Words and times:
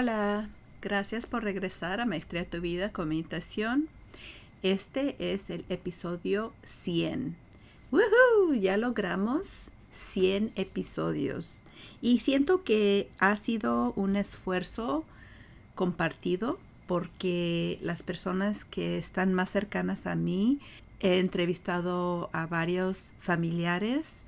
Hola, 0.00 0.48
gracias 0.80 1.26
por 1.26 1.44
regresar 1.44 2.00
a 2.00 2.06
Maestría 2.06 2.48
tu 2.48 2.62
Vida 2.62 2.90
con 2.90 3.10
Meditación. 3.10 3.86
Este 4.62 5.14
es 5.18 5.50
el 5.50 5.66
episodio 5.68 6.54
100. 6.64 7.36
¡Woohoo! 7.92 8.54
Ya 8.54 8.78
logramos 8.78 9.70
100 9.92 10.52
episodios. 10.56 11.64
Y 12.00 12.20
siento 12.20 12.64
que 12.64 13.10
ha 13.18 13.36
sido 13.36 13.92
un 13.94 14.16
esfuerzo 14.16 15.04
compartido 15.74 16.58
porque 16.86 17.78
las 17.82 18.02
personas 18.02 18.64
que 18.64 18.96
están 18.96 19.34
más 19.34 19.50
cercanas 19.50 20.06
a 20.06 20.14
mí 20.14 20.60
he 21.00 21.18
entrevistado 21.18 22.30
a 22.32 22.46
varios 22.46 23.12
familiares 23.20 24.22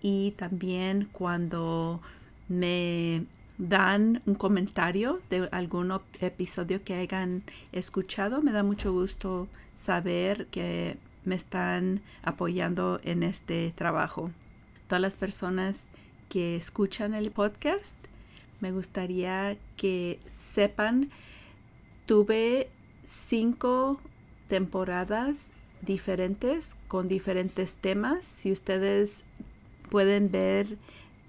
y 0.00 0.34
también 0.36 1.08
cuando 1.10 2.00
me 2.48 3.26
dan 3.58 4.22
un 4.26 4.34
comentario 4.34 5.20
de 5.30 5.48
algún 5.52 5.92
episodio 6.20 6.82
que 6.84 6.94
hayan 6.94 7.42
escuchado. 7.72 8.42
Me 8.42 8.52
da 8.52 8.62
mucho 8.62 8.92
gusto 8.92 9.48
saber 9.74 10.46
que 10.48 10.98
me 11.24 11.34
están 11.34 12.02
apoyando 12.22 13.00
en 13.02 13.22
este 13.22 13.72
trabajo. 13.74 14.30
Todas 14.88 15.02
las 15.02 15.16
personas 15.16 15.88
que 16.28 16.56
escuchan 16.56 17.14
el 17.14 17.30
podcast, 17.30 17.96
me 18.60 18.72
gustaría 18.72 19.56
que 19.76 20.20
sepan, 20.32 21.10
tuve 22.06 22.70
cinco 23.04 24.00
temporadas 24.48 25.52
diferentes 25.82 26.76
con 26.88 27.08
diferentes 27.08 27.76
temas. 27.76 28.24
Si 28.24 28.52
ustedes 28.52 29.24
pueden 29.90 30.30
ver 30.30 30.78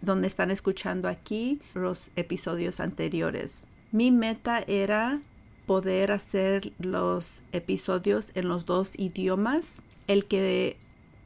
donde 0.01 0.27
están 0.27 0.51
escuchando 0.51 1.09
aquí 1.09 1.61
los 1.73 2.11
episodios 2.15 2.79
anteriores. 2.79 3.65
Mi 3.91 4.11
meta 4.11 4.63
era 4.67 5.21
poder 5.65 6.11
hacer 6.11 6.73
los 6.79 7.43
episodios 7.51 8.31
en 8.35 8.47
los 8.47 8.65
dos 8.65 8.97
idiomas. 8.97 9.81
El 10.07 10.25
que 10.25 10.77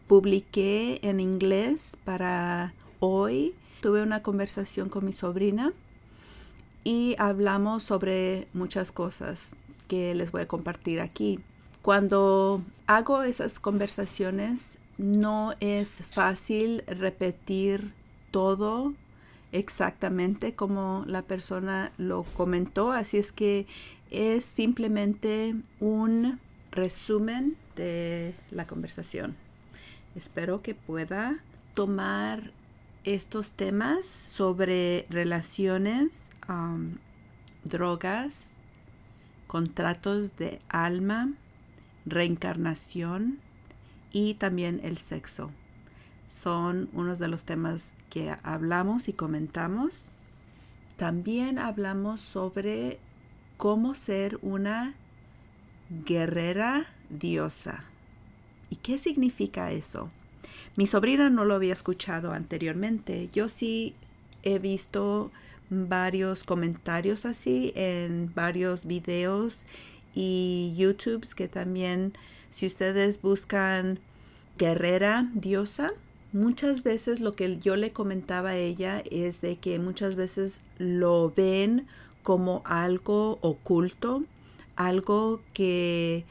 publiqué 0.08 1.00
en 1.04 1.20
inglés 1.20 1.98
para 2.04 2.74
hoy, 3.00 3.56
tuve 3.82 4.04
una 4.04 4.22
conversación 4.22 4.90
con 4.90 5.06
mi 5.06 5.14
sobrina 5.14 5.74
y 6.84 7.16
hablamos 7.18 7.84
sobre 7.84 8.48
muchas 8.54 8.92
cosas 8.92 9.54
que 9.88 10.16
les 10.16 10.32
voy 10.32 10.42
a 10.42 10.48
compartir 10.48 11.02
aquí. 11.02 11.40
Cuando 11.82 12.62
hago 12.88 13.24
esas 13.24 13.60
conversaciones, 13.60 14.78
no 14.98 15.54
es 15.60 16.04
fácil 16.10 16.84
repetir 16.88 17.94
todo 18.32 18.94
exactamente 19.52 20.56
como 20.56 21.04
la 21.06 21.22
persona 21.22 21.92
lo 21.98 22.24
comentó, 22.24 22.92
así 22.92 23.18
es 23.18 23.32
que 23.32 23.68
es 24.10 24.46
simplemente 24.46 25.56
un 25.80 26.40
resumen 26.72 27.58
de 27.76 28.34
la 28.50 28.66
conversación. 28.66 29.36
Espero 30.16 30.62
que 30.62 30.74
pueda 30.74 31.40
tomar 31.74 32.52
estos 33.04 33.54
temas 33.54 34.06
sobre 34.06 35.06
relaciones, 35.10 36.10
drogas, 37.64 38.56
contratos 39.48 40.38
de 40.38 40.60
alma, 40.70 41.34
reencarnación 42.06 43.40
y 44.12 44.36
también 44.36 44.80
el 44.84 44.98
sexo 44.98 45.52
son 46.30 46.90
unos 46.94 47.20
de 47.20 47.28
los 47.28 47.44
temas 47.44 47.94
que 48.12 48.36
hablamos 48.44 49.08
y 49.08 49.14
comentamos. 49.14 50.06
También 50.98 51.58
hablamos 51.58 52.22
sobre 52.22 53.00
cómo 53.58 53.96
ser 53.96 54.38
una 54.44 54.94
guerrera 56.06 56.94
diosa. 57.10 57.86
¿Y 58.70 58.76
qué 58.76 59.00
significa 59.00 59.72
eso? 59.72 60.12
Mi 60.76 60.88
sobrina 60.88 61.30
no 61.30 61.46
lo 61.46 61.56
había 61.56 61.74
escuchado 61.74 62.34
anteriormente. 62.34 63.30
Yo 63.34 63.50
sí 63.50 63.96
he 64.44 64.60
visto 64.60 65.32
varios 65.70 66.44
comentarios 66.44 67.26
así 67.26 67.72
en 67.76 68.32
varios 68.36 68.86
videos 68.86 69.66
y 70.14 70.74
YouTubes 70.78 71.34
que 71.34 71.48
también 71.48 72.14
si 72.50 72.66
ustedes 72.68 73.22
buscan 73.22 74.00
guerrera 74.58 75.30
diosa, 75.34 75.94
Muchas 76.34 76.84
veces 76.84 77.20
lo 77.20 77.34
que 77.34 77.58
yo 77.58 77.76
le 77.76 77.92
comentaba 77.92 78.52
a 78.52 78.56
ella 78.56 79.04
es 79.12 79.42
de 79.42 79.58
que 79.58 79.80
muchas 79.80 80.16
veces 80.16 80.62
lo 80.78 81.34
ven 81.36 81.88
como 82.24 82.62
algo 82.64 83.38
oculto, 83.42 84.24
algo 84.78 85.42
que 85.54 86.24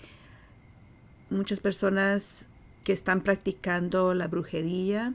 muchas 1.28 1.60
personas 1.60 2.46
que 2.82 2.92
están 2.94 3.20
practicando 3.20 4.14
la 4.14 4.26
brujería, 4.26 5.12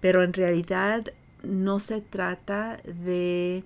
pero 0.00 0.22
en 0.22 0.32
realidad 0.32 1.12
no 1.42 1.80
se 1.80 2.00
trata 2.00 2.78
de 2.84 3.64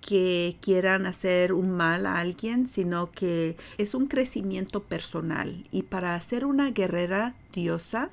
que 0.00 0.56
quieran 0.60 1.06
hacer 1.06 1.52
un 1.52 1.70
mal 1.70 2.06
a 2.06 2.18
alguien, 2.18 2.66
sino 2.66 3.10
que 3.10 3.56
es 3.78 3.94
un 3.94 4.06
crecimiento 4.06 4.82
personal. 4.82 5.66
Y 5.70 5.82
para 5.82 6.18
ser 6.20 6.44
una 6.44 6.70
guerrera 6.70 7.34
diosa, 7.52 8.10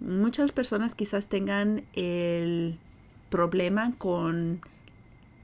Muchas 0.00 0.52
personas 0.52 0.94
quizás 0.94 1.28
tengan 1.28 1.84
el 1.94 2.78
problema 3.30 3.92
con 3.96 4.60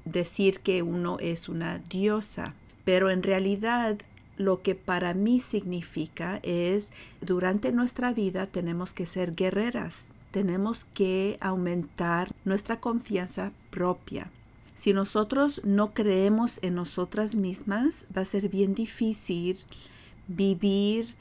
decir 0.05 0.61
que 0.61 0.83
uno 0.83 1.19
es 1.21 1.49
una 1.49 1.79
diosa, 1.79 2.55
pero 2.85 3.11
en 3.11 3.23
realidad 3.23 3.99
lo 4.37 4.63
que 4.63 4.75
para 4.75 5.15
mí 5.15 5.41
significa 5.41 6.41
es 6.43 6.93
durante 7.21 7.73
nuestra 7.73 8.13
vida 8.13 8.47
tenemos 8.47 8.93
que 8.93 9.07
ser 9.07 9.35
guerreras, 9.35 10.07
tenemos 10.31 10.85
que 10.85 11.39
aumentar 11.41 12.35
nuestra 12.45 12.81
confianza 12.81 13.53
propia. 13.71 14.31
Si 14.75 14.93
nosotros 14.93 15.61
no 15.65 15.93
creemos 15.93 16.59
en 16.63 16.75
nosotras 16.75 17.37
mismas, 17.37 18.07
va 18.17 18.23
a 18.23 18.27
ser 18.27 18.49
bien 18.49 18.75
difícil 18.75 19.59
vivir 20.29 21.15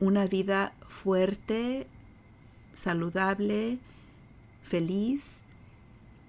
una 0.00 0.26
vida 0.26 0.72
fuerte, 0.88 1.86
saludable, 2.76 3.78
feliz. 4.62 5.42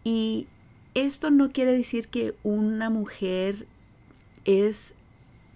Y 0.04 0.48
esto 0.96 1.30
no 1.30 1.52
quiere 1.52 1.74
decir 1.74 2.08
que 2.08 2.36
una 2.42 2.90
mujer 2.90 3.68
es 4.46 4.96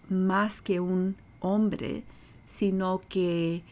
más 0.09 0.62
que 0.62 0.79
un 0.79 1.16
hombre, 1.40 2.03
sino 2.46 3.02
que 3.09 3.63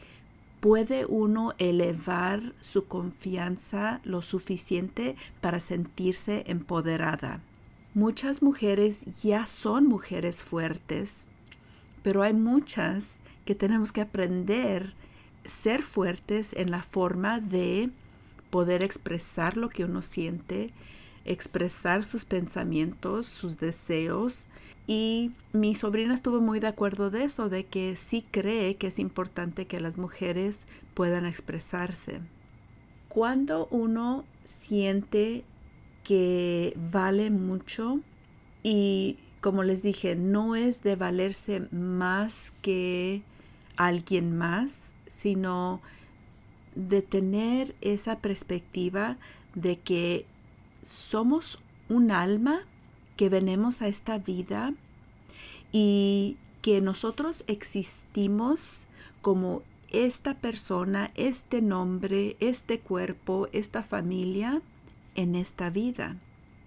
puede 0.59 1.06
uno 1.06 1.53
elevar 1.57 2.53
su 2.59 2.85
confianza 2.85 4.01
lo 4.03 4.22
suficiente 4.22 5.16
para 5.41 5.59
sentirse 5.59 6.44
empoderada. 6.47 7.41
Muchas 7.94 8.41
mujeres 8.41 9.06
ya 9.22 9.46
son 9.46 9.86
mujeres 9.86 10.44
fuertes, 10.44 11.28
pero 12.01 12.24
hay 12.24 12.34
muchas 12.34 13.19
que 13.46 13.56
tenemos 13.56 13.91
que 13.91 14.01
aprender 14.01 14.94
ser 15.45 15.81
fuertes 15.81 16.53
en 16.53 16.72
la 16.72 16.83
forma 16.83 17.39
de 17.39 17.89
poder 18.50 18.83
expresar 18.83 19.57
lo 19.57 19.69
que 19.69 19.85
uno 19.85 20.01
siente, 20.01 20.72
expresar 21.25 22.03
sus 22.03 22.25
pensamientos, 22.25 23.27
sus 23.27 23.59
deseos. 23.59 24.47
Y 24.88 25.31
mi 25.53 25.75
sobrina 25.75 26.13
estuvo 26.13 26.41
muy 26.41 26.59
de 26.59 26.67
acuerdo 26.67 27.11
de 27.11 27.23
eso, 27.23 27.50
de 27.50 27.66
que 27.66 27.95
sí 27.95 28.25
cree 28.31 28.75
que 28.75 28.88
es 28.88 28.97
importante 28.97 29.66
que 29.66 29.79
las 29.79 29.97
mujeres 29.97 30.66
puedan 30.94 31.25
expresarse. 31.25 32.21
Cuando 33.07 33.67
uno 33.69 34.25
siente 34.45 35.44
que 36.03 36.75
vale 36.92 37.30
mucho 37.30 38.00
y 38.63 39.18
como 39.42 39.63
les 39.63 39.81
dije, 39.83 40.15
no 40.15 40.56
es 40.56 40.83
de 40.83 40.95
valerse 40.95 41.68
más 41.71 42.51
que 42.62 43.21
alguien 43.77 44.38
más, 44.38 44.94
sino 45.09 45.81
de 46.75 47.01
tener 47.01 47.75
esa 47.81 48.19
perspectiva 48.19 49.17
de 49.56 49.79
que 49.79 50.25
somos 50.85 51.59
un 51.89 52.11
alma 52.11 52.61
que 53.17 53.29
venimos 53.29 53.81
a 53.81 53.88
esta 53.88 54.17
vida 54.17 54.73
y 55.71 56.38
que 56.61 56.81
nosotros 56.81 57.44
existimos 57.47 58.88
como 59.21 59.63
esta 59.91 60.35
persona, 60.35 61.11
este 61.15 61.61
nombre, 61.61 62.38
este 62.39 62.79
cuerpo, 62.79 63.47
esta 63.51 63.83
familia 63.83 64.61
en 65.15 65.35
esta 65.35 65.69
vida. 65.69 66.17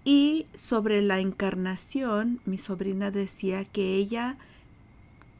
Y 0.03 0.47
sobre 0.55 1.01
la 1.01 1.19
encarnación, 1.19 2.41
mi 2.45 2.57
sobrina 2.57 3.11
decía 3.11 3.63
que 3.63 3.95
ella 3.95 4.37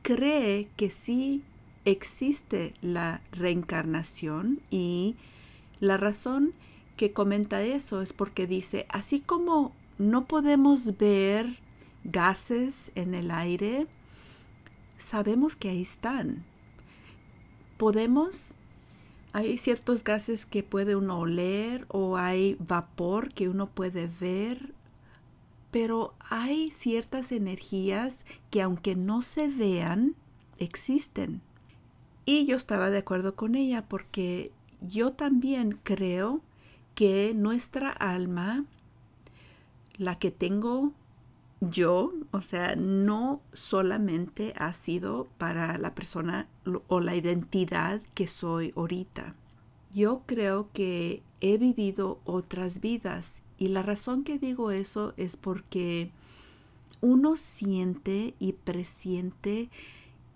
cree 0.01 0.69
que 0.77 0.89
sí 0.89 1.43
existe 1.85 2.73
la 2.81 3.21
reencarnación 3.31 4.61
y 4.69 5.15
la 5.79 5.97
razón 5.97 6.53
que 6.97 7.11
comenta 7.11 7.61
eso 7.63 8.01
es 8.01 8.13
porque 8.13 8.47
dice, 8.47 8.85
así 8.89 9.19
como 9.19 9.73
no 9.97 10.25
podemos 10.25 10.97
ver 10.97 11.59
gases 12.03 12.91
en 12.95 13.13
el 13.13 13.31
aire, 13.31 13.87
sabemos 14.97 15.55
que 15.55 15.69
ahí 15.69 15.81
están. 15.81 16.43
Podemos, 17.77 18.53
hay 19.33 19.57
ciertos 19.57 20.03
gases 20.03 20.45
que 20.45 20.63
puede 20.63 20.95
uno 20.95 21.19
oler 21.19 21.85
o 21.89 22.17
hay 22.17 22.55
vapor 22.59 23.33
que 23.33 23.49
uno 23.49 23.69
puede 23.69 24.09
ver, 24.19 24.73
pero 25.71 26.13
hay 26.29 26.71
ciertas 26.71 27.31
energías 27.31 28.25
que 28.51 28.61
aunque 28.61 28.95
no 28.95 29.21
se 29.21 29.47
vean, 29.47 30.15
existen. 30.59 31.41
Y 32.25 32.45
yo 32.45 32.55
estaba 32.55 32.89
de 32.89 32.99
acuerdo 32.99 33.35
con 33.35 33.55
ella 33.55 33.83
porque 33.87 34.51
yo 34.81 35.11
también 35.11 35.79
creo 35.83 36.41
que 36.95 37.33
nuestra 37.35 37.89
alma, 37.89 38.65
la 39.97 40.19
que 40.19 40.31
tengo 40.31 40.93
yo, 41.59 42.13
o 42.31 42.41
sea, 42.41 42.75
no 42.75 43.41
solamente 43.53 44.53
ha 44.57 44.73
sido 44.73 45.27
para 45.37 45.77
la 45.77 45.95
persona 45.95 46.47
o 46.87 46.99
la 46.99 47.15
identidad 47.15 48.01
que 48.13 48.27
soy 48.27 48.73
ahorita. 48.75 49.35
Yo 49.93 50.23
creo 50.25 50.69
que 50.73 51.21
he 51.41 51.57
vivido 51.57 52.19
otras 52.25 52.81
vidas 52.81 53.43
y 53.57 53.67
la 53.67 53.83
razón 53.83 54.23
que 54.23 54.39
digo 54.39 54.71
eso 54.71 55.13
es 55.17 55.37
porque 55.37 56.09
uno 57.01 57.35
siente 57.35 58.33
y 58.39 58.53
presiente 58.53 59.69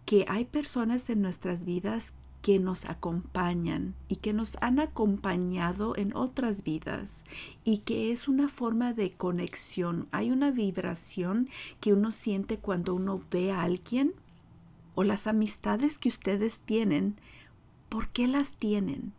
que 0.07 0.23
hay 0.29 0.45
personas 0.45 1.09
en 1.09 1.21
nuestras 1.21 1.65
vidas 1.65 2.13
que 2.41 2.59
nos 2.59 2.85
acompañan 2.85 3.93
y 4.07 4.15
que 4.15 4.31
nos 4.31 4.55
han 4.61 4.79
acompañado 4.79 5.97
en 5.97 6.15
otras 6.15 6.63
vidas 6.63 7.25
y 7.65 7.79
que 7.79 8.13
es 8.13 8.29
una 8.29 8.47
forma 8.47 8.93
de 8.93 9.11
conexión. 9.11 10.07
Hay 10.13 10.31
una 10.31 10.49
vibración 10.49 11.49
que 11.81 11.91
uno 11.91 12.11
siente 12.11 12.57
cuando 12.57 12.95
uno 12.95 13.21
ve 13.29 13.51
a 13.51 13.63
alguien 13.63 14.13
o 14.95 15.03
las 15.03 15.27
amistades 15.27 15.97
que 15.97 16.07
ustedes 16.07 16.61
tienen. 16.61 17.19
¿Por 17.89 18.07
qué 18.07 18.29
las 18.29 18.53
tienen? 18.53 19.11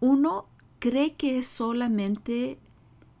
Uno 0.00 0.46
cree 0.78 1.12
que 1.16 1.36
es 1.36 1.46
solamente 1.46 2.56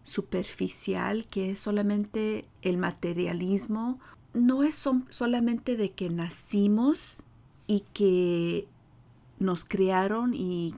superficial, 0.04 1.26
que 1.26 1.50
es 1.50 1.58
solamente 1.58 2.46
el 2.62 2.78
materialismo. 2.78 4.00
No 4.34 4.62
es 4.62 4.88
solamente 5.10 5.76
de 5.76 5.92
que 5.92 6.10
nacimos 6.10 7.22
y 7.66 7.84
que 7.92 8.68
nos 9.38 9.64
criaron 9.64 10.34
y, 10.34 10.74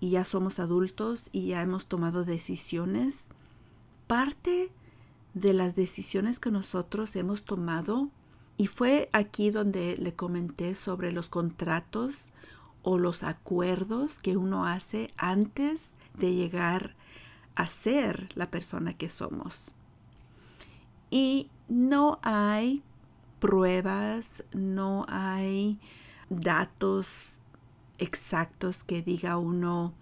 y 0.00 0.10
ya 0.10 0.24
somos 0.24 0.58
adultos 0.58 1.28
y 1.32 1.48
ya 1.48 1.62
hemos 1.62 1.86
tomado 1.86 2.24
decisiones, 2.24 3.28
parte 4.06 4.70
de 5.34 5.52
las 5.52 5.74
decisiones 5.74 6.40
que 6.40 6.50
nosotros 6.50 7.16
hemos 7.16 7.44
tomado, 7.44 8.10
y 8.56 8.66
fue 8.66 9.08
aquí 9.12 9.50
donde 9.50 9.96
le 9.96 10.14
comenté 10.14 10.74
sobre 10.74 11.10
los 11.10 11.28
contratos 11.28 12.32
o 12.82 12.98
los 12.98 13.22
acuerdos 13.22 14.18
que 14.18 14.36
uno 14.36 14.66
hace 14.66 15.12
antes 15.16 15.94
de 16.18 16.34
llegar 16.34 16.94
a 17.54 17.66
ser 17.66 18.28
la 18.34 18.50
persona 18.50 18.94
que 18.94 19.08
somos. 19.08 19.74
Y 21.10 21.48
no 21.68 22.18
hay 22.22 22.82
pruebas, 23.42 24.44
no 24.52 25.04
hay 25.08 25.80
datos 26.30 27.40
exactos 27.98 28.84
que 28.84 29.02
diga 29.02 29.36
uno 29.36 29.94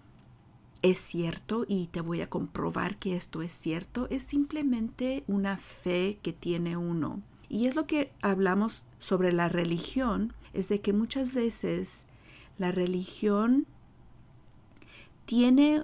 es 0.83 0.99
cierto 0.99 1.65
y 1.67 1.87
te 1.87 2.01
voy 2.01 2.21
a 2.21 2.29
comprobar 2.29 2.97
que 2.97 3.15
esto 3.15 3.41
es 3.41 3.51
cierto, 3.51 4.07
es 4.11 4.21
simplemente 4.21 5.23
una 5.25 5.57
fe 5.57 6.19
que 6.21 6.33
tiene 6.33 6.77
uno. 6.77 7.23
Y 7.49 7.65
es 7.65 7.73
lo 7.75 7.87
que 7.87 8.11
hablamos 8.21 8.83
sobre 8.99 9.31
la 9.31 9.49
religión, 9.49 10.33
es 10.53 10.69
de 10.69 10.79
que 10.79 10.93
muchas 10.93 11.33
veces 11.33 12.05
la 12.59 12.71
religión 12.71 13.65
tiene 15.25 15.83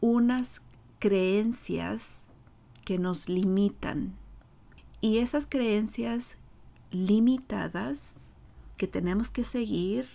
unas 0.00 0.62
creencias 1.00 2.26
que 2.84 3.00
nos 3.00 3.28
limitan. 3.28 4.21
Y 5.02 5.18
esas 5.18 5.46
creencias 5.46 6.38
limitadas 6.92 8.18
que 8.76 8.86
tenemos 8.86 9.30
que 9.30 9.44
seguir 9.44 10.06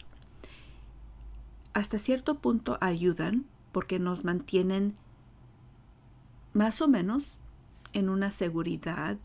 hasta 1.73 1.99
cierto 1.99 2.39
punto 2.39 2.77
ayudan 2.81 3.45
porque 3.71 3.99
nos 3.99 4.23
mantienen 4.23 4.95
más 6.53 6.81
o 6.81 6.87
menos 6.87 7.39
en 7.91 8.07
una 8.07 8.31
seguridad, 8.31 9.17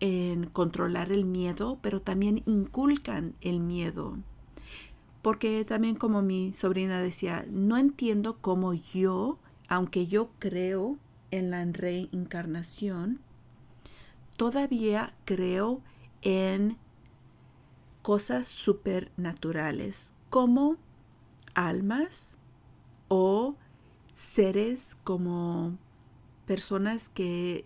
en 0.00 0.46
controlar 0.46 1.12
el 1.12 1.26
miedo, 1.26 1.78
pero 1.82 2.00
también 2.00 2.42
inculcan 2.46 3.34
el 3.42 3.60
miedo. 3.60 4.16
Porque 5.20 5.64
también 5.66 5.96
como 5.96 6.22
mi 6.22 6.54
sobrina 6.54 7.00
decía, 7.00 7.44
no 7.50 7.76
entiendo 7.76 8.38
cómo 8.40 8.72
yo, 8.72 9.38
aunque 9.68 10.06
yo 10.06 10.30
creo 10.38 10.96
en 11.30 11.50
la 11.50 11.62
reencarnación, 11.64 13.20
todavía 14.36 15.14
creo 15.24 15.80
en 16.22 16.76
cosas 18.02 18.48
supernaturales 18.48 20.12
como 20.30 20.76
almas 21.54 22.38
o 23.08 23.56
seres 24.14 24.96
como 25.04 25.76
personas 26.46 27.08
que 27.08 27.64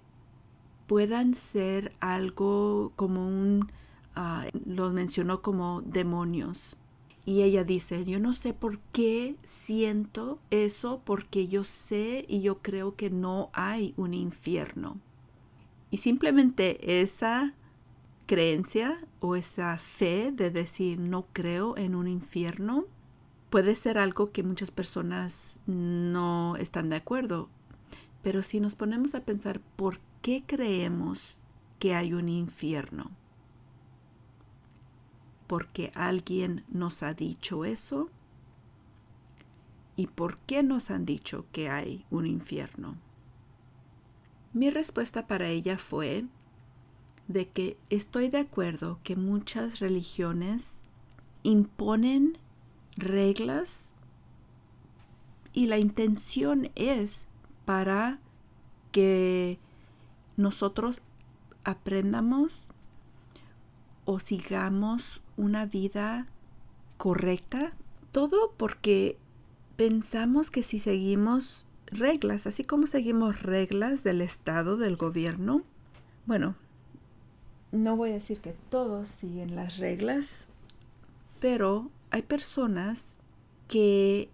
puedan 0.87 1.35
ser 1.35 1.93
algo 2.01 2.93
como 2.97 3.27
un, 3.27 3.71
uh, 4.17 4.59
lo 4.65 4.91
mencionó 4.91 5.43
como 5.43 5.83
demonios. 5.83 6.77
Y 7.25 7.43
ella 7.43 7.65
dice, 7.65 8.05
yo 8.05 8.21
no 8.21 8.33
sé 8.33 8.53
por 8.53 8.79
qué 8.93 9.35
siento 9.43 10.39
eso, 10.51 11.01
porque 11.05 11.49
yo 11.49 11.65
sé 11.65 12.25
y 12.29 12.41
yo 12.41 12.59
creo 12.63 12.95
que 12.95 13.11
no 13.11 13.51
hay 13.53 13.95
un 13.97 14.15
infierno. 14.15 15.01
Y 15.97 15.99
simplemente 15.99 17.01
esa 17.01 17.55
creencia 18.27 19.01
o 19.21 19.35
esa 19.35 19.79
fe 19.79 20.31
de 20.31 20.51
decir 20.51 21.01
no 21.01 21.25
creo 21.33 21.75
en 21.79 21.95
un 21.95 22.07
infierno 22.07 22.85
puede 23.49 23.75
ser 23.75 23.97
algo 23.97 24.31
que 24.31 24.43
muchas 24.43 24.71
personas 24.71 25.59
no 25.65 26.57
están 26.57 26.91
de 26.91 26.97
acuerdo. 26.97 27.49
Pero 28.23 28.43
si 28.43 28.61
nos 28.61 28.75
ponemos 28.75 29.15
a 29.15 29.25
pensar 29.25 29.61
por 29.77 29.99
qué 30.21 30.45
creemos 30.47 31.41
que 31.79 31.95
hay 31.95 32.13
un 32.13 32.29
infierno, 32.29 33.13
porque 35.47 35.93
alguien 35.95 36.63
nos 36.69 37.03
ha 37.03 37.15
dicho 37.15 37.65
eso 37.65 38.11
y 39.97 40.09
por 40.09 40.37
qué 40.41 40.63
nos 40.63 40.91
han 40.91 41.07
dicho 41.07 41.47
que 41.53 41.71
hay 41.71 42.05
un 42.11 42.27
infierno. 42.27 43.06
Mi 44.57 44.71
respuesta 44.71 45.27
para 45.27 45.49
ella 45.49 45.77
fue 45.77 46.25
de 47.29 47.47
que 47.47 47.77
estoy 47.91 48.31
de 48.31 48.39
acuerdo 48.39 48.99
que 49.03 49.15
muchas 49.15 49.81
religiones 49.81 50.83
imponen 51.43 52.39
reglas 52.97 53.93
y 55.53 55.67
la 55.67 55.77
intención 55.77 56.71
es 56.75 57.29
para 57.67 58.19
que 58.93 59.59
nosotros 60.39 61.03
aprendamos 61.65 62.71
o 64.07 64.19
sigamos 64.19 65.21
una 65.37 65.67
vida 65.67 66.29
correcta. 66.97 67.75
Todo 68.11 68.55
porque 68.57 69.19
pensamos 69.77 70.51
que 70.51 70.63
si 70.63 70.79
seguimos 70.79 71.66
reglas, 71.87 72.47
así 72.47 72.65
como 72.65 72.87
seguimos 72.87 73.43
reglas 73.43 74.03
del 74.03 74.21
Estado, 74.21 74.77
del 74.77 74.97
gobierno, 74.97 75.63
bueno, 76.27 76.57
no 77.73 77.97
voy 77.97 78.11
a 78.11 78.15
decir 78.15 78.41
que 78.41 78.55
todos 78.71 79.09
siguen 79.09 79.55
las 79.55 79.79
reglas, 79.79 80.49
pero 81.41 81.91
hay 82.11 82.23
personas 82.23 83.19
que 83.69 84.29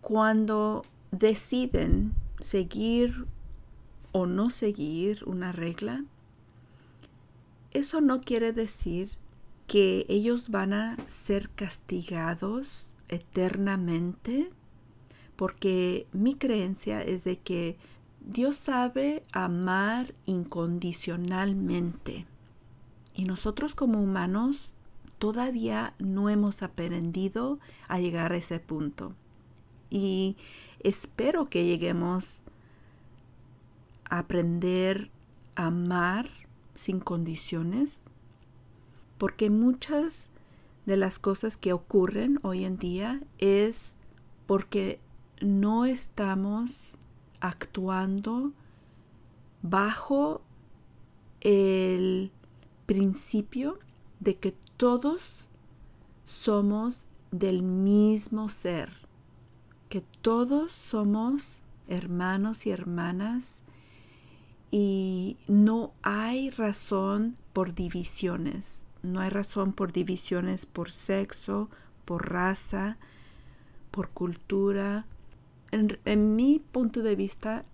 cuando 0.00 0.84
deciden 1.10 2.14
seguir 2.40 3.26
o 4.12 4.26
no 4.26 4.50
seguir 4.50 5.24
una 5.26 5.52
regla, 5.52 6.04
eso 7.72 8.00
no 8.00 8.20
quiere 8.20 8.52
decir 8.52 9.10
que 9.66 10.06
ellos 10.08 10.50
van 10.50 10.72
a 10.72 10.96
ser 11.08 11.50
castigados 11.50 12.94
eternamente, 13.08 14.50
porque 15.36 16.06
mi 16.12 16.34
creencia 16.34 17.02
es 17.02 17.24
de 17.24 17.38
que 17.38 17.76
Dios 18.20 18.56
sabe 18.56 19.22
amar 19.32 20.14
incondicionalmente 20.24 22.26
y 23.14 23.24
nosotros 23.24 23.74
como 23.74 24.02
humanos 24.02 24.74
todavía 25.18 25.94
no 25.98 26.28
hemos 26.28 26.62
aprendido 26.62 27.58
a 27.88 27.98
llegar 27.98 28.32
a 28.32 28.36
ese 28.36 28.60
punto. 28.60 29.14
Y 29.88 30.36
espero 30.80 31.48
que 31.48 31.64
lleguemos 31.64 32.42
a 34.04 34.18
aprender 34.18 35.10
amar 35.56 36.28
sin 36.74 37.00
condiciones, 37.00 38.02
porque 39.18 39.48
muchas 39.48 40.30
de 40.84 40.98
las 40.98 41.18
cosas 41.18 41.56
que 41.56 41.72
ocurren 41.72 42.38
hoy 42.42 42.64
en 42.64 42.76
día 42.76 43.20
es 43.38 43.96
porque 44.46 45.00
no 45.40 45.84
estamos 45.84 46.98
actuando 47.40 48.52
bajo 49.62 50.42
el 51.40 52.30
principio 52.86 53.78
de 54.20 54.36
que 54.36 54.52
todos 54.76 55.48
somos 56.24 57.06
del 57.30 57.62
mismo 57.62 58.48
ser, 58.48 58.90
que 59.88 60.02
todos 60.20 60.72
somos 60.72 61.62
hermanos 61.88 62.66
y 62.66 62.70
hermanas 62.70 63.62
y 64.70 65.36
no 65.46 65.92
hay 66.02 66.50
razón 66.50 67.36
por 67.52 67.74
divisiones, 67.74 68.86
no 69.02 69.20
hay 69.20 69.30
razón 69.30 69.72
por 69.72 69.92
divisiones 69.92 70.66
por 70.66 70.90
sexo, 70.90 71.70
por 72.04 72.30
raza, 72.30 72.98
por 73.90 74.10
cultura. 74.10 75.06
En, 75.72 76.36
mi 76.36 76.60
punto 76.72 77.02
de 77.02 77.16
vista, 77.16 77.64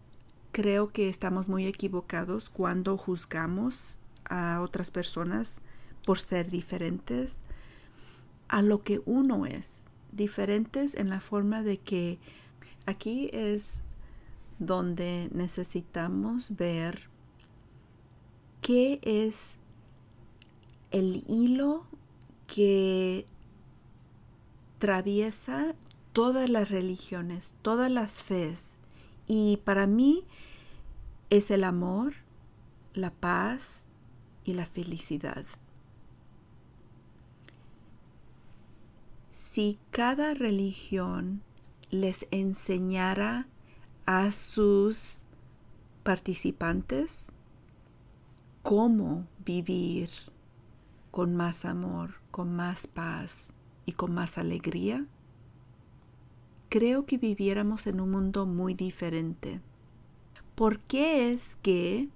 creo 0.50 0.88
que 0.88 1.08
estamos 1.08 1.49
muy 1.49 1.66
equivocados 1.66 2.49
cuando 2.50 2.96
juzgamos 2.96 3.96
a 4.25 4.61
otras 4.61 4.90
personas 4.90 5.61
por 6.04 6.18
ser 6.18 6.50
diferentes 6.50 7.42
a 8.49 8.62
lo 8.62 8.78
que 8.78 9.00
uno 9.04 9.46
es, 9.46 9.84
diferentes 10.11 10.94
en 10.94 11.11
la 11.11 11.20
forma 11.20 11.62
de 11.62 11.78
que 11.78 12.18
aquí 12.87 13.30
es 13.32 13.82
donde 14.58 15.28
necesitamos 15.32 16.56
ver 16.56 17.08
qué 18.61 19.00
es 19.02 19.58
el 20.90 21.25
hilo 21.28 21.87
que 22.46 23.26
traviesa 24.78 25.75
todas 26.12 26.49
las 26.49 26.71
religiones, 26.71 27.54
todas 27.62 27.90
las 27.90 28.23
fes. 28.23 28.78
Y 29.26 29.59
para 29.64 29.87
mí 29.87 30.25
es 31.31 31.50
el 31.50 31.64
amor, 31.64 32.14
la 32.95 33.11
paz 33.11 33.87
y 34.45 34.54
la 34.54 34.66
felicidad. 34.66 35.45
Si 39.31 39.78
cada 39.90 40.35
religión 40.35 41.42
les 41.90 42.26
enseñara 42.31 43.47
a 44.07 44.31
sus 44.31 45.23
participantes 46.02 47.33
cómo 48.62 49.26
vivir 49.45 50.11
con 51.11 51.35
más 51.35 51.64
amor, 51.64 52.14
con 52.31 52.54
más 52.54 52.87
paz 52.87 53.52
y 53.87 53.92
con 53.92 54.12
más 54.14 54.38
alegría, 54.38 55.07
creo 56.73 57.05
que 57.05 57.19
viviéramos 57.19 57.87
en 57.87 58.00
un 58.00 58.11
mundo 58.11 58.47
muy 58.47 58.73
diferente. 58.73 59.61
¿Por 60.55 60.79
qué 60.79 61.31
es 61.31 61.57
que 61.61 62.09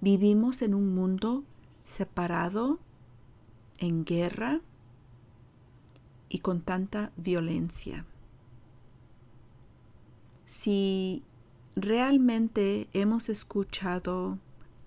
vivimos 0.00 0.62
en 0.62 0.72
un 0.72 0.94
mundo 0.94 1.42
separado, 1.82 2.78
en 3.78 4.04
guerra 4.04 4.60
y 6.28 6.38
con 6.38 6.60
tanta 6.60 7.10
violencia? 7.16 8.06
si 10.46 11.24
realmente 11.74 12.88
hemos 12.92 13.28
escuchado 13.28 14.38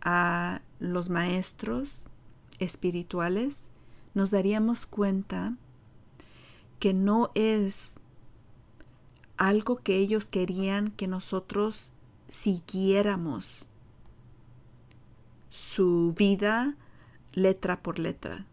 a 0.02 0.62
los 0.80 1.10
maestros 1.10 2.08
espirituales, 2.58 3.70
nos 4.14 4.32
daríamos 4.32 4.86
cuenta 4.86 5.58
que 6.80 6.94
no 6.94 7.30
es 7.36 8.00
algo 9.40 9.78
que 9.78 9.96
ellos 9.96 10.26
querían 10.26 10.92
que 10.92 11.08
nosotros 11.08 11.94
siguiéramos 12.28 13.68
su 15.50 16.14
vida 16.16 16.76
letra 17.32 17.82
por 17.82 18.00
letra, 18.00 18.46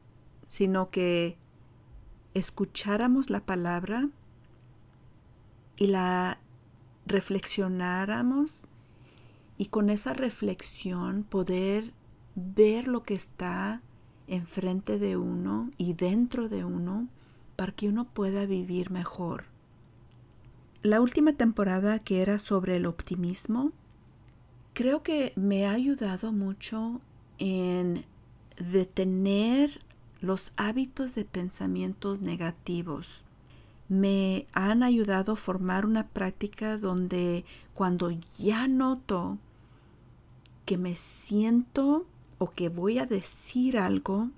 sino 0.47 0.91
que 0.91 1.37
escucháramos 2.35 3.31
la 3.31 3.41
palabra 3.41 4.09
y 5.77 5.89
la 5.89 6.39
reflexionáramos 7.05 8.63
y 9.59 9.67
con 9.67 9.91
esa 9.91 10.13
reflexión 10.13 11.25
poder 11.25 11.93
ver 12.37 12.87
lo 12.87 13.03
que 13.03 13.15
está 13.15 13.83
enfrente 14.29 15.01
de 15.01 15.17
uno 15.17 15.73
y 15.79 15.95
dentro 15.95 16.49
de 16.49 16.65
uno 16.65 17.09
para 17.57 17.73
que 17.73 17.89
uno 17.89 18.05
pueda 18.05 18.47
vivir 18.47 18.93
mejor. 18.93 19.56
La 20.87 21.01
última 21.01 21.33
temporada 21.33 21.99
que 21.99 22.23
era 22.23 22.39
sobre 22.39 22.77
el 22.77 22.87
optimismo, 22.87 23.73
creo 24.73 25.03
que 25.03 25.33
me 25.35 25.67
ha 25.67 25.73
ayudado 25.73 26.31
mucho 26.31 27.01
en 27.39 28.05
detener 28.57 29.81
los 30.21 30.53
hábitos 30.57 31.17
de 31.17 31.25
pensamientos 31.25 32.21
negativos. 32.21 33.25
Me 33.89 34.47
han 34.53 34.85
ayudado 34.85 35.33
a 35.33 35.37
formar 35.37 35.87
una 35.87 36.07
práctica 36.07 36.79
donde 36.79 37.45
cuando 37.75 38.13
ya 38.39 38.69
noto 38.69 39.39
que 40.67 40.79
me 40.79 40.95
siento 40.95 42.07
o 42.39 42.49
que 42.49 42.69
voy 42.69 43.01
a 43.01 43.07
decir 43.07 43.77
algo 43.77 44.31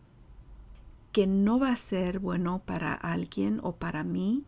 que 1.13 1.27
no 1.27 1.59
va 1.59 1.73
a 1.73 1.77
ser 1.77 2.21
bueno 2.21 2.63
para 2.65 2.95
alguien 2.95 3.61
o 3.63 3.73
para 3.73 4.03
mí, 4.03 4.45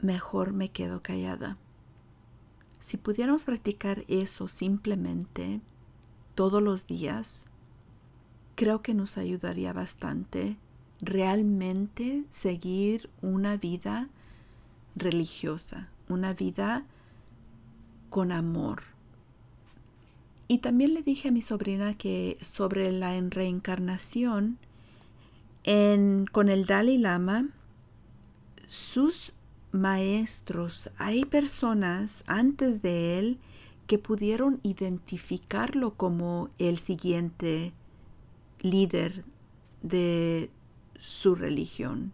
mejor 0.00 0.52
me 0.52 0.68
quedo 0.68 1.02
callada. 1.02 1.56
Si 2.80 2.96
pudiéramos 2.96 3.44
practicar 3.44 4.04
eso 4.08 4.48
simplemente 4.48 5.60
todos 6.34 6.62
los 6.62 6.86
días, 6.86 7.48
creo 8.54 8.82
que 8.82 8.94
nos 8.94 9.16
ayudaría 9.18 9.72
bastante 9.72 10.56
realmente 11.00 12.24
seguir 12.30 13.10
una 13.22 13.56
vida 13.56 14.08
religiosa, 14.94 15.88
una 16.08 16.32
vida 16.32 16.84
con 18.08 18.32
amor. 18.32 18.82
Y 20.48 20.58
también 20.58 20.94
le 20.94 21.02
dije 21.02 21.28
a 21.28 21.32
mi 21.32 21.42
sobrina 21.42 21.94
que 21.94 22.38
sobre 22.40 22.92
la 22.92 23.20
reencarnación, 23.20 24.58
en, 25.64 26.26
con 26.30 26.48
el 26.48 26.66
Dalai 26.66 26.98
Lama, 26.98 27.48
sus 28.68 29.34
maestros, 29.76 30.90
hay 30.98 31.24
personas 31.24 32.24
antes 32.26 32.82
de 32.82 33.18
él 33.18 33.38
que 33.86 33.98
pudieron 33.98 34.60
identificarlo 34.62 35.94
como 35.94 36.50
el 36.58 36.78
siguiente 36.78 37.72
líder 38.60 39.24
de 39.82 40.50
su 40.98 41.34
religión. 41.34 42.12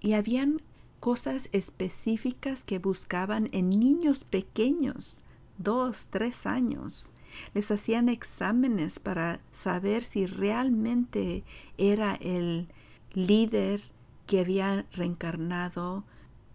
Y 0.00 0.12
habían 0.12 0.60
cosas 1.00 1.48
específicas 1.52 2.64
que 2.64 2.78
buscaban 2.78 3.48
en 3.52 3.70
niños 3.70 4.24
pequeños, 4.24 5.20
dos, 5.58 6.08
tres 6.10 6.46
años. 6.46 7.12
Les 7.54 7.70
hacían 7.70 8.08
exámenes 8.08 8.98
para 8.98 9.40
saber 9.52 10.04
si 10.04 10.26
realmente 10.26 11.44
era 11.78 12.14
el 12.16 12.68
líder 13.12 13.82
que 14.26 14.40
había 14.40 14.86
reencarnado 14.92 16.04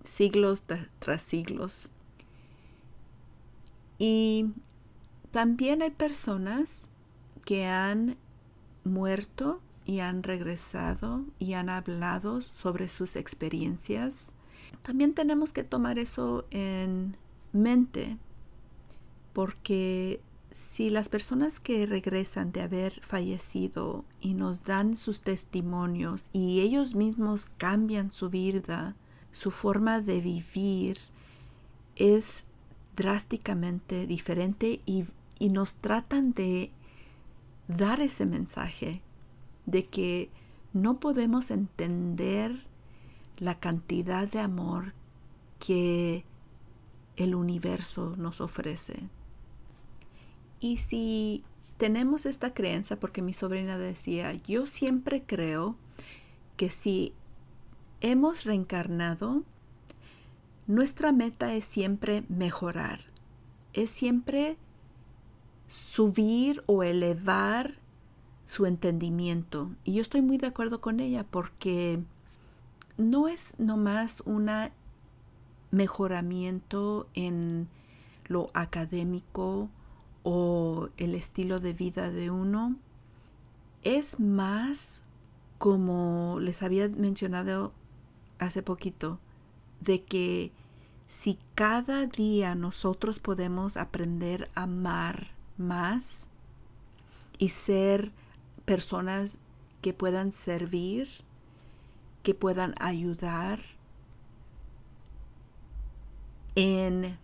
siglos 0.03 0.63
tras 0.99 1.21
siglos. 1.21 1.89
Y 3.97 4.47
también 5.31 5.81
hay 5.81 5.91
personas 5.91 6.87
que 7.45 7.65
han 7.65 8.17
muerto 8.83 9.61
y 9.85 9.99
han 9.99 10.23
regresado 10.23 11.25
y 11.39 11.53
han 11.53 11.69
hablado 11.69 12.41
sobre 12.41 12.87
sus 12.89 13.15
experiencias. 13.15 14.33
También 14.81 15.13
tenemos 15.13 15.53
que 15.53 15.63
tomar 15.63 15.99
eso 15.99 16.45
en 16.49 17.17
mente 17.53 18.17
porque 19.33 20.21
si 20.51 20.89
las 20.89 21.07
personas 21.07 21.59
que 21.59 21.85
regresan 21.85 22.51
de 22.51 22.61
haber 22.61 22.99
fallecido 23.01 24.03
y 24.19 24.33
nos 24.33 24.65
dan 24.65 24.97
sus 24.97 25.21
testimonios 25.21 26.29
y 26.33 26.61
ellos 26.61 26.95
mismos 26.95 27.45
cambian 27.57 28.11
su 28.11 28.29
vida, 28.29 28.95
su 29.31 29.51
forma 29.51 30.01
de 30.01 30.21
vivir 30.21 30.97
es 31.95 32.45
drásticamente 32.95 34.07
diferente 34.07 34.81
y, 34.85 35.05
y 35.39 35.49
nos 35.49 35.75
tratan 35.75 36.33
de 36.33 36.71
dar 37.67 38.01
ese 38.01 38.25
mensaje 38.25 39.01
de 39.65 39.85
que 39.87 40.29
no 40.73 40.99
podemos 40.99 41.51
entender 41.51 42.65
la 43.37 43.59
cantidad 43.59 44.29
de 44.29 44.39
amor 44.39 44.93
que 45.59 46.25
el 47.15 47.35
universo 47.35 48.15
nos 48.17 48.41
ofrece. 48.41 49.09
Y 50.59 50.77
si 50.77 51.43
tenemos 51.77 52.25
esta 52.25 52.53
creencia 52.53 52.99
porque 52.99 53.21
mi 53.21 53.33
sobrina 53.33 53.77
decía, 53.77 54.33
yo 54.33 54.65
siempre 54.65 55.23
creo 55.23 55.75
que 56.55 56.69
si 56.69 57.13
hemos 58.01 58.43
reencarnado, 58.43 59.43
nuestra 60.67 61.11
meta 61.11 61.53
es 61.53 61.65
siempre 61.65 62.23
mejorar, 62.29 63.01
es 63.73 63.89
siempre 63.89 64.57
subir 65.67 66.63
o 66.65 66.83
elevar 66.83 67.75
su 68.45 68.65
entendimiento. 68.65 69.71
Y 69.85 69.93
yo 69.93 70.01
estoy 70.01 70.21
muy 70.21 70.37
de 70.37 70.47
acuerdo 70.47 70.81
con 70.81 70.99
ella 70.99 71.23
porque 71.23 72.03
no 72.97 73.27
es 73.27 73.57
nomás 73.57 74.21
un 74.21 74.49
mejoramiento 75.71 77.07
en 77.13 77.69
lo 78.25 78.47
académico 78.53 79.69
o 80.23 80.89
el 80.97 81.15
estilo 81.15 81.59
de 81.59 81.73
vida 81.73 82.11
de 82.11 82.29
uno. 82.29 82.75
Es 83.83 84.19
más 84.19 85.03
como 85.57 86.39
les 86.39 86.63
había 86.63 86.89
mencionado 86.89 87.71
hace 88.41 88.63
poquito, 88.63 89.19
de 89.79 90.03
que 90.03 90.51
si 91.07 91.37
cada 91.55 92.05
día 92.05 92.55
nosotros 92.55 93.19
podemos 93.19 93.77
aprender 93.77 94.49
a 94.55 94.63
amar 94.63 95.27
más 95.57 96.29
y 97.37 97.49
ser 97.49 98.11
personas 98.65 99.37
que 99.81 99.93
puedan 99.93 100.31
servir, 100.31 101.07
que 102.23 102.33
puedan 102.33 102.73
ayudar 102.79 103.61
en 106.55 107.17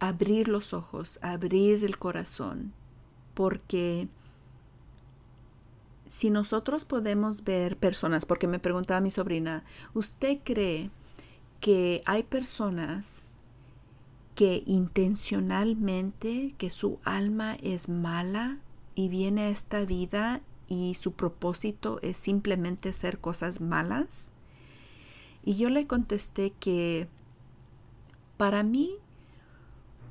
abrir 0.00 0.48
los 0.48 0.74
ojos, 0.74 1.18
abrir 1.22 1.84
el 1.84 1.98
corazón, 1.98 2.72
porque 3.34 4.08
si 6.12 6.28
nosotros 6.28 6.84
podemos 6.84 7.42
ver 7.42 7.78
personas, 7.78 8.26
porque 8.26 8.46
me 8.46 8.58
preguntaba 8.58 9.00
mi 9.00 9.10
sobrina, 9.10 9.64
¿usted 9.94 10.40
cree 10.44 10.90
que 11.58 12.02
hay 12.04 12.22
personas 12.22 13.24
que 14.34 14.62
intencionalmente, 14.66 16.54
que 16.58 16.68
su 16.68 16.98
alma 17.02 17.56
es 17.62 17.88
mala 17.88 18.58
y 18.94 19.08
viene 19.08 19.44
a 19.44 19.48
esta 19.48 19.86
vida 19.86 20.42
y 20.68 20.94
su 20.96 21.12
propósito 21.12 21.98
es 22.02 22.18
simplemente 22.18 22.90
hacer 22.90 23.18
cosas 23.18 23.62
malas? 23.62 24.32
Y 25.42 25.56
yo 25.56 25.70
le 25.70 25.86
contesté 25.86 26.50
que 26.60 27.08
para 28.36 28.62
mí 28.62 28.96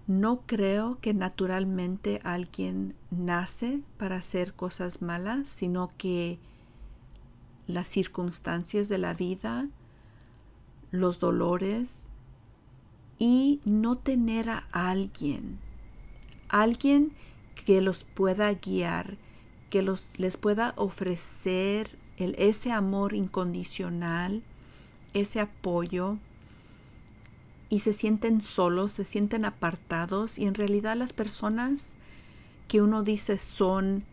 no 0.07 0.41
creo 0.45 0.97
que 0.99 1.13
naturalmente 1.13 2.19
alguien 2.23 2.95
nace 3.11 3.81
para 3.97 4.17
hacer 4.17 4.53
cosas 4.53 5.01
malas, 5.01 5.49
sino 5.49 5.91
que 5.97 6.39
las 7.67 7.87
circunstancias 7.87 8.89
de 8.89 8.97
la 8.97 9.13
vida, 9.13 9.67
los 10.91 11.19
dolores 11.19 12.07
y 13.17 13.61
no 13.65 13.97
tener 13.97 14.49
a 14.49 14.65
alguien, 14.71 15.59
alguien 16.49 17.13
que 17.65 17.81
los 17.81 18.03
pueda 18.03 18.51
guiar, 18.53 19.17
que 19.69 19.81
los, 19.81 20.09
les 20.17 20.37
pueda 20.37 20.73
ofrecer 20.75 21.97
el, 22.17 22.35
ese 22.37 22.71
amor 22.71 23.13
incondicional, 23.13 24.43
ese 25.13 25.39
apoyo, 25.39 26.17
y 27.71 27.79
se 27.79 27.93
sienten 27.93 28.41
solos, 28.41 28.91
se 28.91 29.05
sienten 29.05 29.45
apartados 29.45 30.37
y 30.37 30.45
en 30.45 30.55
realidad 30.55 30.97
las 30.97 31.13
personas 31.13 31.95
que 32.67 32.81
uno 32.81 33.01
dice 33.01 33.37
son 33.37 34.03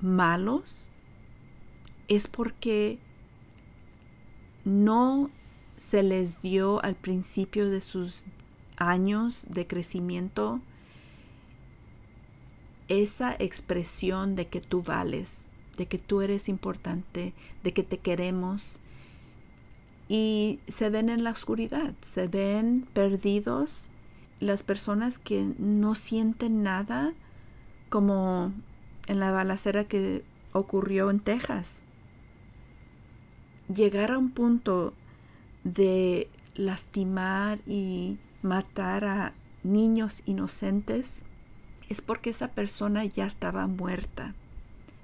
malos 0.00 0.88
es 2.06 2.28
porque 2.28 3.00
no 4.64 5.30
se 5.76 6.04
les 6.04 6.40
dio 6.42 6.82
al 6.84 6.94
principio 6.94 7.68
de 7.68 7.80
sus 7.80 8.26
años 8.76 9.46
de 9.48 9.66
crecimiento 9.66 10.60
esa 12.86 13.34
expresión 13.36 14.36
de 14.36 14.46
que 14.46 14.60
tú 14.60 14.82
vales, 14.82 15.48
de 15.76 15.86
que 15.86 15.98
tú 15.98 16.20
eres 16.20 16.48
importante, 16.48 17.34
de 17.64 17.72
que 17.72 17.82
te 17.82 17.98
queremos 17.98 18.78
y 20.10 20.58
se 20.66 20.90
ven 20.90 21.08
en 21.08 21.22
la 21.22 21.30
oscuridad, 21.30 21.94
se 22.02 22.26
ven 22.26 22.88
perdidos. 22.92 23.90
Las 24.40 24.64
personas 24.64 25.20
que 25.20 25.54
no 25.56 25.94
sienten 25.94 26.64
nada, 26.64 27.14
como 27.90 28.52
en 29.06 29.20
la 29.20 29.30
balacera 29.30 29.84
que 29.84 30.24
ocurrió 30.52 31.10
en 31.10 31.20
Texas. 31.20 31.84
Llegar 33.72 34.10
a 34.10 34.18
un 34.18 34.32
punto 34.32 34.94
de 35.62 36.28
lastimar 36.56 37.60
y 37.64 38.18
matar 38.42 39.04
a 39.04 39.34
niños 39.62 40.24
inocentes 40.26 41.22
es 41.88 42.00
porque 42.00 42.30
esa 42.30 42.48
persona 42.48 43.04
ya 43.04 43.26
estaba 43.26 43.68
muerta 43.68 44.34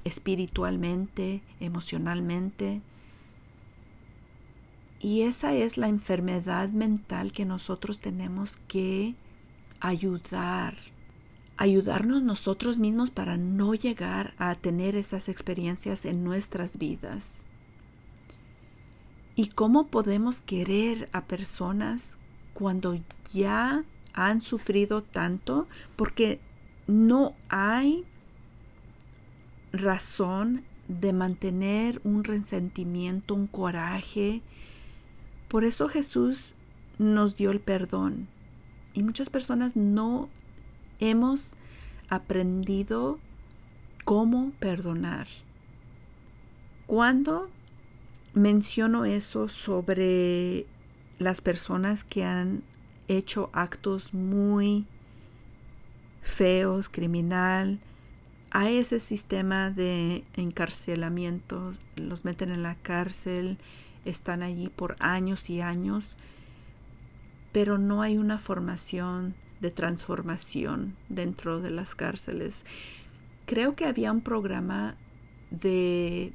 espiritualmente, 0.02 1.42
emocionalmente, 1.60 2.82
y 5.00 5.22
esa 5.22 5.54
es 5.54 5.76
la 5.76 5.88
enfermedad 5.88 6.70
mental 6.70 7.32
que 7.32 7.44
nosotros 7.44 8.00
tenemos 8.00 8.56
que 8.68 9.14
ayudar, 9.80 10.74
ayudarnos 11.56 12.22
nosotros 12.22 12.78
mismos 12.78 13.10
para 13.10 13.36
no 13.36 13.74
llegar 13.74 14.34
a 14.38 14.54
tener 14.54 14.96
esas 14.96 15.28
experiencias 15.28 16.04
en 16.06 16.24
nuestras 16.24 16.78
vidas. 16.78 17.44
¿Y 19.34 19.48
cómo 19.48 19.88
podemos 19.88 20.40
querer 20.40 21.10
a 21.12 21.26
personas 21.26 22.16
cuando 22.54 22.98
ya 23.34 23.84
han 24.14 24.40
sufrido 24.40 25.02
tanto? 25.02 25.68
Porque 25.94 26.40
no 26.86 27.34
hay 27.50 28.06
razón 29.72 30.64
de 30.88 31.12
mantener 31.12 32.00
un 32.02 32.24
resentimiento, 32.24 33.34
un 33.34 33.46
coraje, 33.46 34.40
por 35.48 35.64
eso 35.64 35.88
Jesús 35.88 36.54
nos 36.98 37.36
dio 37.36 37.50
el 37.50 37.60
perdón. 37.60 38.28
Y 38.94 39.02
muchas 39.02 39.30
personas 39.30 39.76
no 39.76 40.28
hemos 41.00 41.54
aprendido 42.08 43.18
cómo 44.04 44.52
perdonar. 44.58 45.26
Cuando 46.86 47.50
menciono 48.34 49.04
eso 49.04 49.48
sobre 49.48 50.66
las 51.18 51.40
personas 51.40 52.04
que 52.04 52.24
han 52.24 52.62
hecho 53.08 53.50
actos 53.52 54.14
muy 54.14 54.86
feos, 56.22 56.88
criminal, 56.88 57.80
hay 58.50 58.78
ese 58.78 59.00
sistema 59.00 59.70
de 59.70 60.24
encarcelamiento, 60.34 61.72
los 61.96 62.24
meten 62.24 62.50
en 62.50 62.62
la 62.62 62.74
cárcel, 62.76 63.58
están 64.06 64.42
allí 64.42 64.68
por 64.68 64.96
años 65.00 65.50
y 65.50 65.60
años, 65.60 66.16
pero 67.52 67.78
no 67.78 68.02
hay 68.02 68.18
una 68.18 68.38
formación 68.38 69.34
de 69.60 69.70
transformación 69.70 70.96
dentro 71.08 71.60
de 71.60 71.70
las 71.70 71.94
cárceles. 71.94 72.64
Creo 73.46 73.74
que 73.74 73.86
había 73.86 74.12
un 74.12 74.20
programa 74.20 74.96
de 75.50 76.32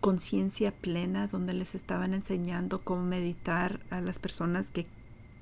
conciencia 0.00 0.72
plena 0.72 1.26
donde 1.26 1.54
les 1.54 1.74
estaban 1.74 2.14
enseñando 2.14 2.82
cómo 2.82 3.02
meditar 3.02 3.80
a 3.90 4.00
las 4.00 4.18
personas 4.18 4.70
que 4.70 4.86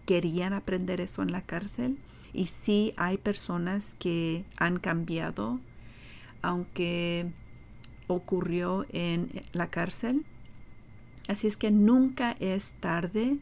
querían 0.06 0.52
aprender 0.52 1.00
eso 1.00 1.22
en 1.22 1.32
la 1.32 1.42
cárcel. 1.42 1.98
Y 2.32 2.46
sí 2.46 2.92
hay 2.96 3.18
personas 3.18 3.94
que 3.98 4.44
han 4.56 4.78
cambiado, 4.78 5.60
aunque 6.42 7.32
ocurrió 8.06 8.86
en 8.90 9.30
la 9.52 9.68
cárcel. 9.68 10.24
Así 11.28 11.46
es 11.46 11.56
que 11.56 11.70
nunca 11.70 12.32
es 12.40 12.72
tarde 12.80 13.38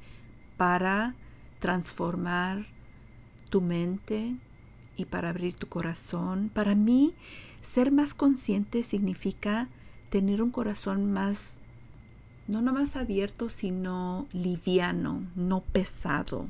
para 0.57 1.15
transformar 1.61 2.67
tu 3.49 3.61
mente 3.61 4.35
y 4.97 5.05
para 5.05 5.31
abrir 5.31 5.55
tu 5.55 5.69
corazón. 5.69 6.51
Para 6.53 6.75
mí, 6.75 7.15
ser 7.61 7.93
más 7.93 8.13
consciente 8.13 8.83
significa 8.83 9.69
tener 10.11 10.43
un 10.43 10.51
corazón 10.51 11.13
más, 11.13 11.59
no 12.49 12.61
más 12.61 12.97
abierto, 12.97 13.49
sino 13.49 14.27
liviano, 14.33 15.23
no 15.37 15.61
pesado. 15.61 16.49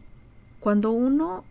Cuando 0.61 0.91
uno 0.91 1.45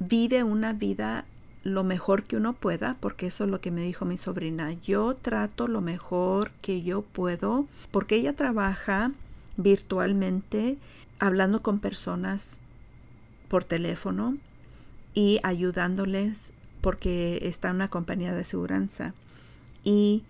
vive 0.00 0.42
una 0.42 0.72
vida 0.72 1.24
lo 1.64 1.82
mejor 1.82 2.24
que 2.24 2.36
uno 2.36 2.52
pueda, 2.52 2.96
porque 3.00 3.26
eso 3.26 3.44
es 3.44 3.50
lo 3.50 3.60
que 3.60 3.70
me 3.70 3.82
dijo 3.82 4.04
mi 4.04 4.18
sobrina. 4.18 4.72
Yo 4.72 5.14
trato 5.14 5.66
lo 5.66 5.80
mejor 5.80 6.50
que 6.60 6.82
yo 6.82 7.02
puedo, 7.02 7.66
porque 7.90 8.16
ella 8.16 8.34
trabaja 8.34 9.10
virtualmente 9.56 10.76
hablando 11.18 11.62
con 11.62 11.78
personas 11.78 12.58
por 13.48 13.64
teléfono 13.64 14.36
y 15.14 15.40
ayudándoles 15.42 16.52
porque 16.80 17.38
está 17.42 17.70
en 17.70 17.76
una 17.76 17.88
compañía 17.88 18.34
de 18.34 18.42
aseguranza 18.42 19.14
y 19.84 20.22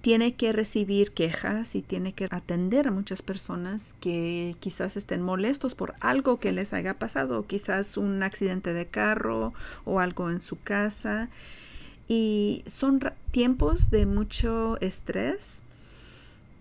tiene 0.00 0.34
que 0.34 0.52
recibir 0.52 1.12
quejas 1.12 1.74
y 1.74 1.82
tiene 1.82 2.12
que 2.12 2.28
atender 2.30 2.86
a 2.86 2.92
muchas 2.92 3.20
personas 3.20 3.94
que 4.00 4.54
quizás 4.60 4.96
estén 4.96 5.22
molestos 5.22 5.74
por 5.74 5.94
algo 6.00 6.38
que 6.38 6.52
les 6.52 6.72
haya 6.72 6.94
pasado, 6.94 7.46
quizás 7.46 7.96
un 7.96 8.22
accidente 8.22 8.72
de 8.72 8.86
carro 8.86 9.52
o 9.84 10.00
algo 10.00 10.30
en 10.30 10.40
su 10.40 10.60
casa. 10.60 11.28
Y 12.06 12.62
son 12.66 13.00
tiempos 13.32 13.90
de 13.90 14.06
mucho 14.06 14.80
estrés, 14.80 15.62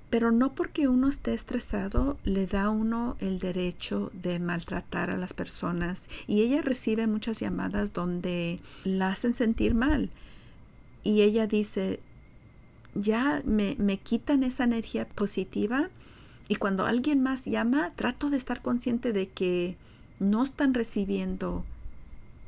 pero 0.09 0.31
no 0.31 0.53
porque 0.53 0.87
uno 0.87 1.07
esté 1.07 1.33
estresado 1.33 2.17
le 2.23 2.47
da 2.47 2.69
uno 2.69 3.17
el 3.19 3.39
derecho 3.39 4.11
de 4.13 4.39
maltratar 4.39 5.09
a 5.09 5.17
las 5.17 5.33
personas. 5.33 6.09
Y 6.25 6.41
ella 6.41 6.61
recibe 6.63 7.05
muchas 7.07 7.39
llamadas 7.39 7.93
donde 7.93 8.59
la 8.83 9.09
hacen 9.09 9.33
sentir 9.33 9.75
mal. 9.75 10.09
Y 11.03 11.21
ella 11.21 11.47
dice, 11.47 12.01
ya 12.95 13.41
me, 13.45 13.75
me 13.77 13.97
quitan 13.97 14.43
esa 14.43 14.63
energía 14.63 15.07
positiva 15.07 15.89
y 16.47 16.55
cuando 16.55 16.85
alguien 16.85 17.21
más 17.21 17.45
llama, 17.45 17.91
trato 17.95 18.29
de 18.29 18.37
estar 18.37 18.61
consciente 18.61 19.13
de 19.13 19.27
que 19.27 19.75
no 20.19 20.43
están 20.43 20.73
recibiendo 20.73 21.65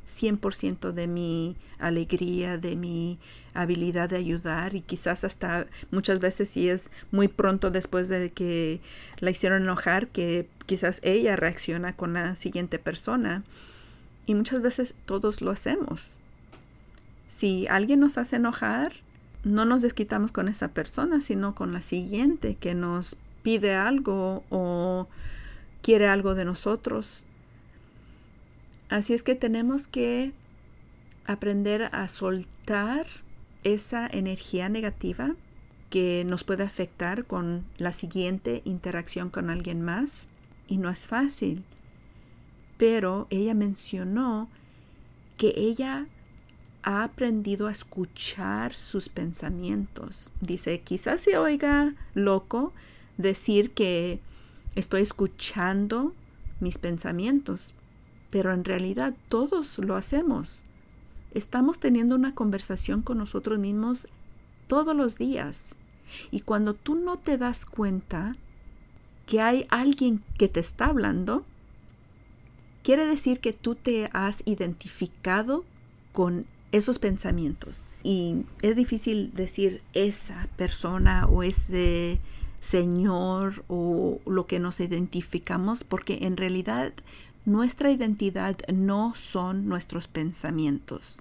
100% 0.06 0.92
de 0.92 1.06
mi 1.06 1.56
alegría, 1.78 2.58
de 2.58 2.76
mi 2.76 3.18
habilidad 3.54 4.08
de 4.08 4.16
ayudar 4.16 4.74
y 4.74 4.80
quizás 4.80 5.24
hasta 5.24 5.66
muchas 5.90 6.20
veces 6.20 6.50
si 6.50 6.68
es 6.68 6.90
muy 7.10 7.28
pronto 7.28 7.70
después 7.70 8.08
de 8.08 8.30
que 8.30 8.80
la 9.18 9.30
hicieron 9.30 9.62
enojar 9.62 10.08
que 10.08 10.48
quizás 10.66 11.00
ella 11.02 11.36
reacciona 11.36 11.96
con 11.96 12.12
la 12.12 12.36
siguiente 12.36 12.78
persona 12.78 13.42
y 14.26 14.34
muchas 14.34 14.62
veces 14.62 14.94
todos 15.04 15.40
lo 15.40 15.50
hacemos. 15.50 16.18
Si 17.28 17.66
alguien 17.68 18.00
nos 18.00 18.18
hace 18.18 18.36
enojar, 18.36 18.92
no 19.44 19.64
nos 19.64 19.82
desquitamos 19.82 20.32
con 20.32 20.48
esa 20.48 20.68
persona, 20.68 21.20
sino 21.20 21.54
con 21.54 21.72
la 21.72 21.82
siguiente 21.82 22.56
que 22.56 22.74
nos 22.74 23.16
pide 23.42 23.74
algo 23.74 24.44
o 24.50 25.08
quiere 25.82 26.08
algo 26.08 26.34
de 26.34 26.44
nosotros. 26.44 27.24
Así 28.88 29.14
es 29.14 29.22
que 29.22 29.34
tenemos 29.34 29.86
que 29.86 30.32
aprender 31.26 31.88
a 31.92 32.08
soltar 32.08 33.06
esa 33.62 34.06
energía 34.06 34.68
negativa 34.68 35.34
que 35.90 36.24
nos 36.26 36.44
puede 36.44 36.64
afectar 36.64 37.24
con 37.24 37.64
la 37.78 37.92
siguiente 37.92 38.62
interacción 38.64 39.30
con 39.30 39.50
alguien 39.50 39.82
más. 39.82 40.28
Y 40.68 40.78
no 40.78 40.88
es 40.88 41.06
fácil. 41.06 41.64
Pero 42.76 43.26
ella 43.30 43.54
mencionó 43.54 44.48
que 45.36 45.52
ella 45.56 46.06
ha 46.82 47.02
aprendido 47.04 47.66
a 47.66 47.72
escuchar 47.72 48.74
sus 48.74 49.08
pensamientos. 49.08 50.32
Dice, 50.40 50.80
quizás 50.80 51.20
se 51.20 51.36
oiga 51.36 51.94
loco 52.14 52.72
decir 53.16 53.72
que 53.72 54.20
estoy 54.74 55.02
escuchando 55.02 56.14
mis 56.60 56.78
pensamientos, 56.78 57.74
pero 58.30 58.52
en 58.52 58.64
realidad 58.64 59.14
todos 59.28 59.78
lo 59.78 59.96
hacemos. 59.96 60.64
Estamos 61.32 61.78
teniendo 61.78 62.14
una 62.14 62.34
conversación 62.34 63.02
con 63.02 63.18
nosotros 63.18 63.58
mismos 63.58 64.08
todos 64.66 64.96
los 64.96 65.18
días. 65.18 65.74
Y 66.30 66.40
cuando 66.40 66.74
tú 66.74 66.94
no 66.94 67.18
te 67.18 67.38
das 67.38 67.66
cuenta 67.66 68.36
que 69.26 69.40
hay 69.40 69.66
alguien 69.68 70.24
que 70.38 70.48
te 70.48 70.60
está 70.60 70.86
hablando, 70.86 71.44
quiere 72.82 73.06
decir 73.06 73.40
que 73.40 73.52
tú 73.52 73.74
te 73.76 74.10
has 74.12 74.42
identificado 74.44 75.64
con 76.12 76.46
esos 76.72 76.98
pensamientos. 76.98 77.86
Y 78.02 78.44
es 78.62 78.76
difícil 78.76 79.32
decir 79.34 79.82
esa 79.92 80.48
persona 80.56 81.26
o 81.26 81.42
ese 81.42 82.20
señor 82.60 83.64
o 83.68 84.20
lo 84.26 84.46
que 84.46 84.60
nos 84.60 84.80
identificamos 84.80 85.82
porque 85.82 86.18
en 86.22 86.36
realidad 86.36 86.92
nuestra 87.44 87.90
identidad 87.90 88.56
no 88.72 89.14
son 89.14 89.66
nuestros 89.66 90.08
pensamientos. 90.08 91.16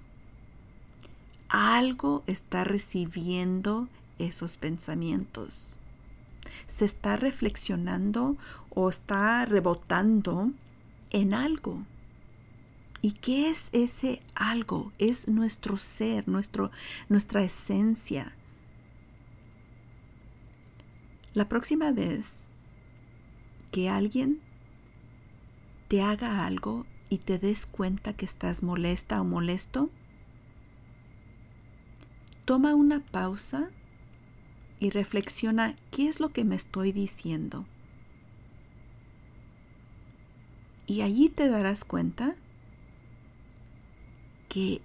Algo 1.47 2.23
está 2.27 2.63
recibiendo 2.63 3.87
esos 4.19 4.57
pensamientos. 4.57 5.77
Se 6.67 6.85
está 6.85 7.15
reflexionando 7.15 8.37
o 8.69 8.89
está 8.89 9.45
rebotando 9.45 10.51
en 11.09 11.33
algo. 11.33 11.79
¿Y 13.01 13.13
qué 13.13 13.49
es 13.49 13.69
ese 13.71 14.21
algo? 14.35 14.91
Es 14.97 15.27
nuestro 15.27 15.77
ser, 15.77 16.27
nuestro, 16.27 16.71
nuestra 17.07 17.41
esencia. 17.43 18.33
La 21.33 21.47
próxima 21.47 21.91
vez 21.91 22.47
que 23.71 23.87
alguien 23.89 24.41
te 25.87 26.01
haga 26.01 26.45
algo 26.45 26.85
y 27.09 27.19
te 27.19 27.39
des 27.39 27.65
cuenta 27.65 28.13
que 28.13 28.25
estás 28.25 28.63
molesta 28.63 29.21
o 29.21 29.23
molesto, 29.23 29.89
toma 32.43 32.75
una 32.75 32.99
pausa 32.99 33.69
y 34.79 34.89
reflexiona 34.89 35.75
qué 35.91 36.09
es 36.09 36.19
lo 36.19 36.29
que 36.29 36.43
me 36.43 36.55
estoy 36.55 36.91
diciendo. 36.91 37.65
Y 40.85 41.01
allí 41.01 41.29
te 41.29 41.47
darás 41.47 41.85
cuenta 41.85 42.35
que 44.49 44.81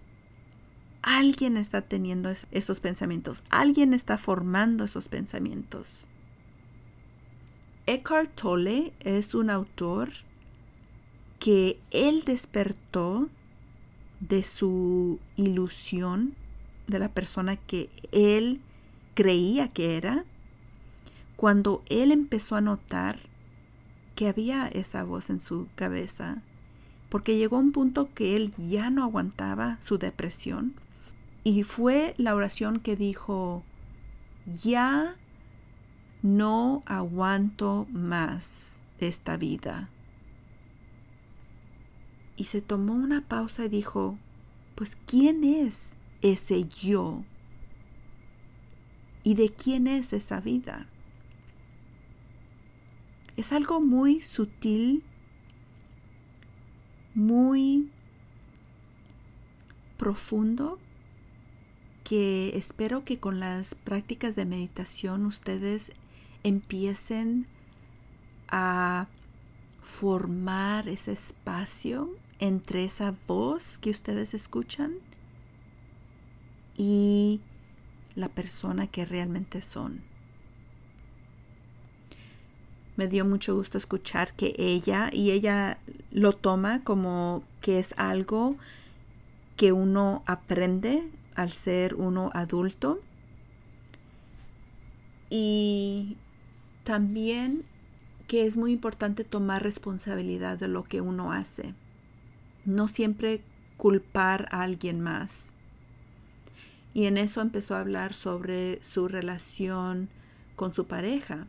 alguien 1.02 1.56
está 1.56 1.82
teniendo 1.82 2.32
esos 2.52 2.80
pensamientos, 2.80 3.42
alguien 3.50 3.92
está 3.92 4.16
formando 4.16 4.84
esos 4.84 5.08
pensamientos. 5.08 6.06
Eckhart 7.86 8.34
Tolle 8.34 8.92
es 9.00 9.34
un 9.34 9.50
autor 9.50 10.10
que 11.38 11.78
él 11.90 12.22
despertó 12.24 13.28
de 14.20 14.42
su 14.42 15.20
ilusión 15.36 16.34
de 16.86 16.98
la 16.98 17.08
persona 17.08 17.56
que 17.56 17.90
él 18.12 18.60
creía 19.14 19.68
que 19.68 19.96
era 19.96 20.24
cuando 21.36 21.82
él 21.90 22.10
empezó 22.12 22.56
a 22.56 22.62
notar 22.62 23.18
que 24.14 24.28
había 24.28 24.68
esa 24.68 25.04
voz 25.04 25.28
en 25.28 25.40
su 25.40 25.68
cabeza 25.74 26.42
porque 27.14 27.36
llegó 27.36 27.58
un 27.58 27.70
punto 27.70 28.12
que 28.12 28.34
él 28.34 28.52
ya 28.58 28.90
no 28.90 29.04
aguantaba 29.04 29.78
su 29.80 29.98
depresión 29.98 30.74
y 31.44 31.62
fue 31.62 32.12
la 32.18 32.34
oración 32.34 32.80
que 32.80 32.96
dijo, 32.96 33.62
ya 34.64 35.14
no 36.22 36.82
aguanto 36.86 37.86
más 37.92 38.72
esta 38.98 39.36
vida. 39.36 39.90
Y 42.36 42.46
se 42.46 42.60
tomó 42.60 42.94
una 42.94 43.20
pausa 43.20 43.66
y 43.66 43.68
dijo, 43.68 44.18
pues 44.74 44.98
¿quién 45.06 45.44
es 45.44 45.96
ese 46.20 46.64
yo? 46.64 47.22
¿Y 49.22 49.36
de 49.36 49.50
quién 49.50 49.86
es 49.86 50.12
esa 50.12 50.40
vida? 50.40 50.88
Es 53.36 53.52
algo 53.52 53.80
muy 53.80 54.20
sutil 54.20 55.04
muy 57.14 57.90
profundo 59.96 60.78
que 62.02 62.56
espero 62.56 63.04
que 63.04 63.18
con 63.18 63.40
las 63.40 63.74
prácticas 63.74 64.36
de 64.36 64.44
meditación 64.44 65.24
ustedes 65.24 65.92
empiecen 66.42 67.46
a 68.48 69.08
formar 69.82 70.88
ese 70.88 71.12
espacio 71.12 72.10
entre 72.38 72.84
esa 72.84 73.14
voz 73.26 73.78
que 73.78 73.90
ustedes 73.90 74.34
escuchan 74.34 74.94
y 76.76 77.40
la 78.14 78.28
persona 78.28 78.86
que 78.86 79.04
realmente 79.06 79.62
son 79.62 80.02
me 82.96 83.08
dio 83.08 83.24
mucho 83.24 83.54
gusto 83.54 83.78
escuchar 83.78 84.34
que 84.34 84.54
ella, 84.56 85.10
y 85.12 85.32
ella 85.32 85.78
lo 86.12 86.32
toma 86.32 86.84
como 86.84 87.42
que 87.60 87.78
es 87.78 87.94
algo 87.96 88.56
que 89.56 89.72
uno 89.72 90.22
aprende 90.26 91.08
al 91.34 91.52
ser 91.52 91.94
uno 91.94 92.30
adulto. 92.34 93.00
Y 95.30 96.16
también 96.84 97.64
que 98.28 98.46
es 98.46 98.56
muy 98.56 98.72
importante 98.72 99.24
tomar 99.24 99.62
responsabilidad 99.62 100.58
de 100.58 100.68
lo 100.68 100.84
que 100.84 101.00
uno 101.00 101.32
hace. 101.32 101.74
No 102.64 102.88
siempre 102.88 103.42
culpar 103.76 104.48
a 104.52 104.62
alguien 104.62 105.00
más. 105.00 105.54
Y 106.94 107.06
en 107.06 107.18
eso 107.18 107.40
empezó 107.40 107.74
a 107.74 107.80
hablar 107.80 108.14
sobre 108.14 108.82
su 108.84 109.08
relación 109.08 110.08
con 110.54 110.72
su 110.72 110.86
pareja 110.86 111.48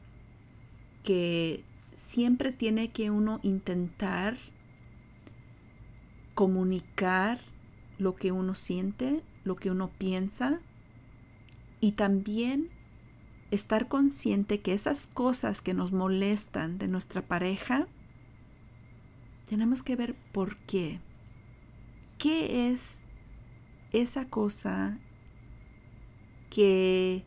que 1.06 1.64
siempre 1.96 2.52
tiene 2.52 2.92
que 2.92 3.12
uno 3.12 3.40
intentar 3.44 4.36
comunicar 6.34 7.40
lo 8.00 8.16
que 8.16 8.32
uno 8.32 8.56
siente, 8.56 9.24
lo 9.44 9.56
que 9.56 9.70
uno 9.70 9.92
piensa 9.98 10.60
y 11.80 11.94
también 11.94 12.72
estar 13.52 13.88
consciente 13.88 14.62
que 14.62 14.74
esas 14.74 15.06
cosas 15.06 15.62
que 15.62 15.76
nos 15.76 15.94
molestan 15.94 16.80
de 16.80 16.88
nuestra 16.88 17.22
pareja, 17.22 17.88
tenemos 19.48 19.84
que 19.84 19.96
ver 19.96 20.16
por 20.34 20.58
qué. 20.58 21.00
¿Qué 22.18 22.72
es 22.72 23.02
esa 23.94 24.28
cosa 24.28 24.98
que 26.50 27.24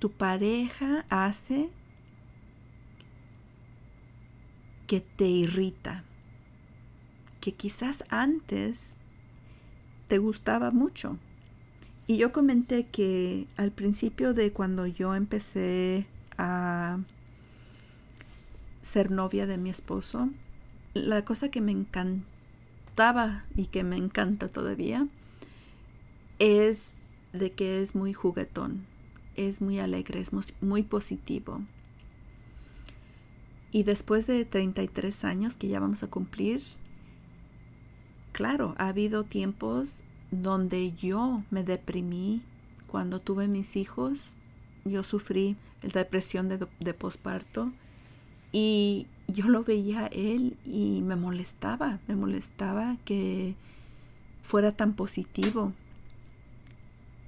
tu 0.00 0.10
pareja 0.10 1.06
hace 1.08 1.70
que 4.86 5.00
te 5.00 5.26
irrita? 5.26 6.04
Que 7.40 7.52
quizás 7.52 8.04
antes 8.08 8.96
te 10.08 10.18
gustaba 10.18 10.70
mucho. 10.70 11.18
Y 12.06 12.18
yo 12.18 12.32
comenté 12.32 12.86
que 12.86 13.46
al 13.56 13.70
principio 13.70 14.34
de 14.34 14.52
cuando 14.52 14.86
yo 14.86 15.14
empecé 15.14 16.06
a 16.36 16.98
ser 18.82 19.10
novia 19.10 19.46
de 19.46 19.56
mi 19.56 19.70
esposo, 19.70 20.28
la 20.92 21.24
cosa 21.24 21.50
que 21.50 21.60
me 21.60 21.72
encantaba 21.72 23.44
y 23.56 23.66
que 23.66 23.82
me 23.84 23.96
encanta 23.96 24.48
todavía 24.48 25.08
es 26.38 26.96
de 27.32 27.52
que 27.52 27.80
es 27.80 27.94
muy 27.94 28.12
juguetón, 28.12 28.84
es 29.36 29.60
muy 29.62 29.78
alegre, 29.78 30.20
es 30.20 30.30
muy 30.60 30.82
positivo. 30.82 31.62
Y 33.74 33.82
después 33.82 34.28
de 34.28 34.44
33 34.44 35.24
años 35.24 35.56
que 35.56 35.66
ya 35.66 35.80
vamos 35.80 36.04
a 36.04 36.06
cumplir, 36.06 36.62
claro, 38.30 38.76
ha 38.78 38.86
habido 38.86 39.24
tiempos 39.24 40.04
donde 40.30 40.92
yo 40.92 41.42
me 41.50 41.64
deprimí 41.64 42.40
cuando 42.86 43.18
tuve 43.18 43.48
mis 43.48 43.74
hijos. 43.74 44.36
Yo 44.84 45.02
sufrí 45.02 45.56
la 45.82 45.88
depresión 45.88 46.48
de, 46.48 46.64
de 46.78 46.94
posparto 46.94 47.72
y 48.52 49.08
yo 49.26 49.48
lo 49.48 49.64
veía 49.64 50.04
a 50.04 50.06
él 50.06 50.56
y 50.64 51.00
me 51.02 51.16
molestaba, 51.16 51.98
me 52.06 52.14
molestaba 52.14 52.96
que 53.04 53.56
fuera 54.40 54.70
tan 54.70 54.92
positivo. 54.92 55.72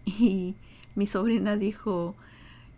Y 0.05 0.55
mi 0.95 1.09
sobrina 1.09 1.57
dijo, 1.57 2.15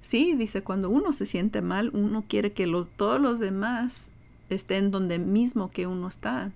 sí, 0.01 0.35
dice, 0.35 0.63
cuando 0.63 0.91
uno 0.91 1.13
se 1.13 1.27
siente 1.27 1.63
mal, 1.63 1.91
uno 1.93 2.25
quiere 2.29 2.53
que 2.53 2.67
todos 2.97 3.21
los 3.21 3.39
demás 3.39 4.11
estén 4.51 4.91
donde 4.91 5.19
mismo 5.19 5.71
que 5.71 5.87
uno 5.87 6.09
está. 6.09 6.53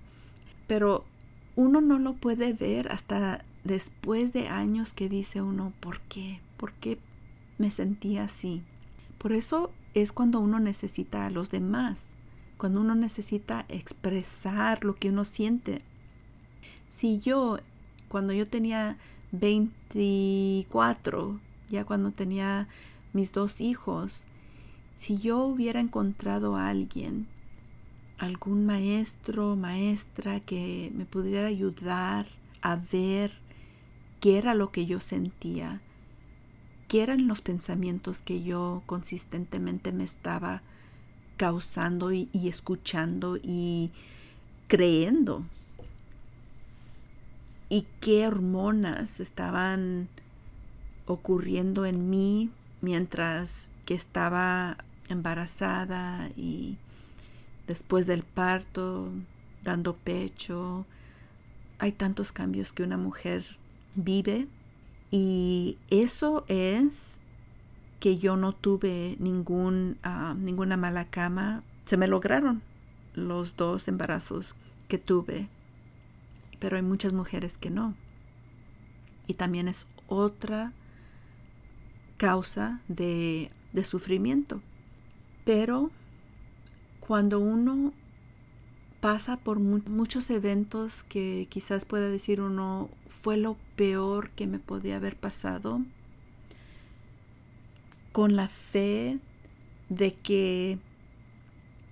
Pero 0.67 1.05
uno 1.55 1.81
no 1.81 1.99
lo 1.99 2.13
puede 2.13 2.53
ver 2.53 2.91
hasta 2.91 3.43
después 3.63 4.33
de 4.33 4.47
años 4.47 4.93
que 4.93 5.09
dice 5.09 5.41
uno, 5.41 5.73
¿por 5.79 5.99
qué? 6.01 6.39
¿Por 6.57 6.73
qué 6.73 6.97
me 7.57 7.71
sentía 7.71 8.25
así? 8.25 8.61
Por 9.17 9.33
eso 9.33 9.71
es 9.93 10.11
cuando 10.11 10.39
uno 10.39 10.59
necesita 10.59 11.25
a 11.25 11.29
los 11.29 11.51
demás, 11.51 12.17
cuando 12.57 12.81
uno 12.81 12.95
necesita 12.95 13.65
expresar 13.69 14.83
lo 14.83 14.95
que 14.95 15.09
uno 15.09 15.25
siente. 15.25 15.81
Si 16.89 17.19
yo, 17.19 17.59
cuando 18.09 18.33
yo 18.33 18.47
tenía 18.47 18.97
24, 19.31 21.39
ya 21.69 21.85
cuando 21.85 22.11
tenía 22.11 22.67
mis 23.13 23.31
dos 23.31 23.61
hijos, 23.61 24.25
si 24.95 25.17
yo 25.17 25.39
hubiera 25.39 25.79
encontrado 25.79 26.55
a 26.55 26.67
alguien, 26.67 27.27
algún 28.17 28.65
maestro, 28.65 29.55
maestra 29.55 30.39
que 30.39 30.91
me 30.95 31.05
pudiera 31.05 31.47
ayudar 31.47 32.27
a 32.61 32.75
ver 32.75 33.31
qué 34.19 34.37
era 34.37 34.53
lo 34.53 34.71
que 34.71 34.85
yo 34.85 34.99
sentía, 34.99 35.81
qué 36.87 37.03
eran 37.03 37.27
los 37.27 37.41
pensamientos 37.41 38.21
que 38.21 38.43
yo 38.43 38.83
consistentemente 38.85 39.91
me 39.91 40.03
estaba 40.03 40.61
causando 41.37 42.11
y, 42.11 42.29
escuchando 42.33 43.37
y 43.41 43.91
creyendo. 44.67 45.43
Y 47.69 47.87
qué 47.99 48.27
hormonas 48.27 49.19
estaban 49.19 50.07
ocurriendo 51.07 51.85
en 51.85 52.09
mí 52.09 52.51
mientras 52.83 53.71
que 53.85 53.93
estaba 53.95 54.77
embarazada 55.07 56.29
y 56.35 56.77
después 57.65 58.05
del 58.07 58.23
parto, 58.23 59.09
dando 59.63 59.95
pecho. 59.95 60.85
Hay 61.79 61.93
tantos 61.93 62.33
cambios 62.33 62.73
que 62.73 62.83
una 62.83 62.97
mujer 62.97 63.45
vive 63.95 64.47
y 65.11 65.77
eso 65.89 66.43
es 66.49 67.19
que 68.01 68.17
yo 68.17 68.35
no 68.35 68.53
tuve 68.53 69.15
ningún, 69.17 69.97
ah, 70.03 70.35
ninguna 70.37 70.75
mala 70.75 71.05
cama. 71.05 71.63
Se 71.85 71.95
me 71.95 72.07
lograron 72.07 72.61
los 73.13 73.55
dos 73.55 73.87
embarazos 73.87 74.55
que 74.89 74.97
tuve, 74.97 75.47
pero 76.59 76.75
hay 76.75 76.83
muchas 76.83 77.13
mujeres 77.13 77.57
que 77.57 77.69
no. 77.69 77.95
Y 79.25 79.35
también 79.35 79.69
es 79.69 79.87
otra 80.07 80.73
causa 82.17 82.81
de, 82.87 83.51
de 83.73 83.83
sufrimiento. 83.83 84.61
Pero 85.45 85.91
cuando 86.99 87.39
uno 87.39 87.93
pasa 89.01 89.35
por 89.35 89.59
muchos 89.59 90.29
eventos 90.29 91.03
que 91.03 91.47
quizás 91.49 91.83
pueda 91.83 92.07
decir 92.09 92.39
uno 92.39 92.89
fue 93.09 93.35
lo 93.35 93.57
peor 93.75 94.29
que 94.29 94.47
me 94.47 94.59
podía 94.59 94.95
haber 94.95 95.17
pasado, 95.17 95.81
con 98.13 98.35
la 98.35 98.47
fe 98.47 99.19
de 99.89 100.13
que 100.13 100.77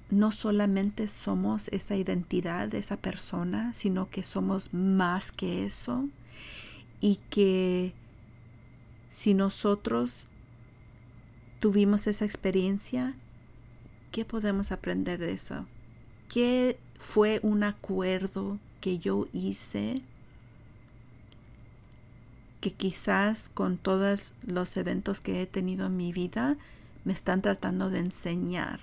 no 0.10 0.32
solamente 0.32 1.08
somos 1.08 1.68
esa 1.70 1.96
identidad 1.96 2.68
de 2.68 2.78
esa 2.78 2.98
persona, 2.98 3.74
sino 3.74 4.10
que 4.10 4.24
somos 4.24 4.74
más 4.74 5.32
que 5.32 5.66
eso 5.66 6.08
y 7.00 7.18
que 7.30 7.94
si 9.12 9.36
nosotros 9.36 10.26
tuvimos 11.60 12.08
esa 12.08 12.26
experiencia, 12.26 13.14
¿qué 14.12 14.26
podemos 14.26 14.72
aprender 14.72 15.20
de 15.20 15.34
eso? 15.34 15.68
¿Qué 16.28 16.80
fue 16.98 17.40
un 17.44 17.64
acuerdo 17.64 18.58
que 18.80 18.98
yo 18.98 19.28
hice 19.34 20.02
que 22.62 22.72
quizás 22.72 23.50
con 23.50 23.78
todos 23.78 24.34
los 24.44 24.78
eventos 24.78 25.20
que 25.20 25.42
he 25.42 25.48
tenido 25.48 25.88
en 25.88 25.98
mi 25.98 26.14
vida 26.14 26.58
me 27.04 27.12
están 27.12 27.42
tratando 27.42 27.90
de 27.90 28.00
enseñar. 28.00 28.80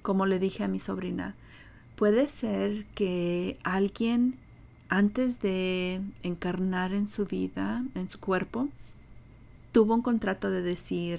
Como 0.00 0.26
le 0.26 0.38
dije 0.38 0.64
a 0.64 0.68
mi 0.68 0.80
sobrina, 0.80 1.36
puede 1.94 2.28
ser 2.28 2.86
que 2.94 3.58
alguien 3.62 4.38
antes 4.92 5.40
de 5.40 6.02
encarnar 6.22 6.92
en 6.92 7.08
su 7.08 7.24
vida, 7.24 7.82
en 7.94 8.10
su 8.10 8.20
cuerpo, 8.20 8.68
tuvo 9.72 9.94
un 9.94 10.02
contrato 10.02 10.50
de 10.50 10.60
decir, 10.60 11.18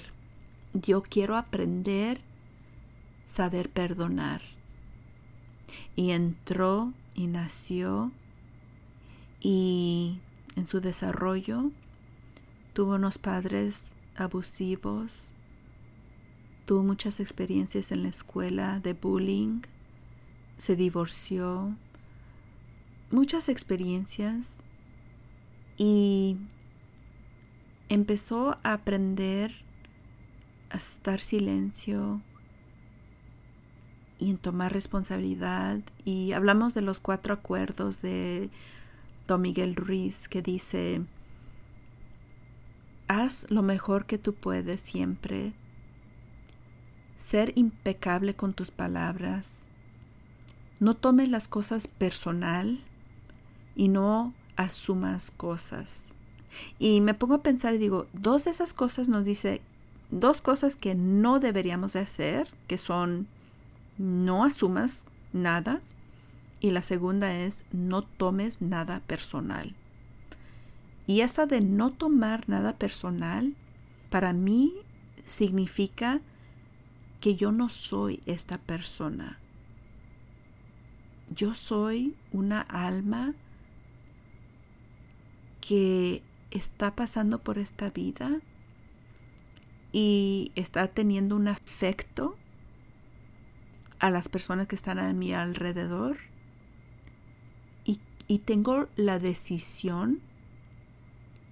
yo 0.75 1.01
quiero 1.01 1.37
aprender 1.37 2.21
saber 3.25 3.71
perdonar 3.71 4.43
y 5.95 6.11
entró 6.11 6.93
y 7.15 7.25
nació 7.25 8.11
y 9.41 10.19
en 10.55 10.67
su 10.67 10.79
desarrollo 10.79 11.71
tuvo 12.73 12.93
unos 12.93 13.17
padres 13.17 13.95
abusivos, 14.15 15.31
tuvo 16.67 16.83
muchas 16.83 17.19
experiencias 17.19 17.91
en 17.91 18.03
la 18.03 18.09
escuela 18.09 18.79
de 18.79 18.93
bullying, 18.93 19.61
se 20.59 20.75
divorció, 20.75 21.75
muchas 23.13 23.47
experiencias 23.47 24.57
y 25.77 26.37
empezó 27.87 28.57
a 28.63 28.73
aprender 28.73 29.53
a 30.71 30.77
estar 30.77 31.21
silencio, 31.21 32.21
y 34.23 34.29
en 34.29 34.37
tomar 34.37 34.71
responsabilidad. 34.71 35.81
Y 36.05 36.31
hablamos 36.31 36.73
de 36.73 36.81
los 36.81 36.99
cuatro 36.99 37.33
acuerdos 37.33 38.01
de 38.01 38.49
Don 39.27 39.41
Miguel 39.41 39.75
Ruiz 39.75 40.27
que 40.29 40.41
dice, 40.41 41.01
haz 43.07 43.45
lo 43.49 43.61
mejor 43.61 44.05
que 44.05 44.17
tú 44.17 44.33
puedes 44.33 44.81
siempre, 44.81 45.53
ser 47.17 47.51
impecable 47.55 48.35
con 48.35 48.53
tus 48.53 48.71
palabras, 48.71 49.63
no 50.79 50.95
tomes 50.95 51.29
las 51.29 51.47
cosas 51.47 51.87
personal 51.87 52.79
y 53.75 53.87
no 53.87 54.33
asumas 54.55 55.31
cosas. 55.31 56.13
Y 56.79 57.01
me 57.01 57.13
pongo 57.13 57.35
a 57.35 57.43
pensar 57.43 57.73
y 57.73 57.79
digo, 57.79 58.07
dos 58.13 58.45
de 58.45 58.51
esas 58.51 58.73
cosas 58.73 59.09
nos 59.09 59.25
dice, 59.25 59.61
dos 60.11 60.41
cosas 60.41 60.75
que 60.75 60.95
no 60.95 61.39
deberíamos 61.39 61.93
de 61.93 61.99
hacer, 62.01 62.47
que 62.67 62.77
son 62.77 63.27
no 63.97 64.43
asumas 64.43 65.05
nada 65.33 65.81
Y 66.59 66.71
la 66.71 66.81
segunda 66.81 67.35
es 67.35 67.65
no 67.71 68.03
tomes 68.03 68.61
nada 68.61 69.01
personal. 69.01 69.75
Y 71.05 71.21
esa 71.21 71.45
de 71.45 71.59
no 71.59 71.91
tomar 71.91 72.47
nada 72.47 72.77
personal, 72.77 73.53
para 74.09 74.31
mí 74.31 74.73
significa 75.25 76.21
que 77.19 77.35
yo 77.35 77.51
no 77.51 77.67
soy 77.67 78.21
esta 78.25 78.57
persona. 78.57 79.39
Yo 81.35 81.53
soy 81.53 82.15
una 82.31 82.61
alma 82.61 83.33
que 85.65 86.21
está 86.51 86.93
pasando 86.93 87.39
por 87.39 87.57
esta 87.57 87.89
vida 87.89 88.41
y 89.93 90.51
está 90.55 90.89
teniendo 90.89 91.37
un 91.37 91.47
afecto 91.47 92.35
a 93.99 94.09
las 94.09 94.27
personas 94.27 94.67
que 94.67 94.75
están 94.75 94.99
a 94.99 95.13
mi 95.13 95.33
alrededor 95.33 96.17
y, 97.85 98.01
y 98.27 98.39
tengo 98.39 98.89
la 98.97 99.19
decisión 99.19 100.19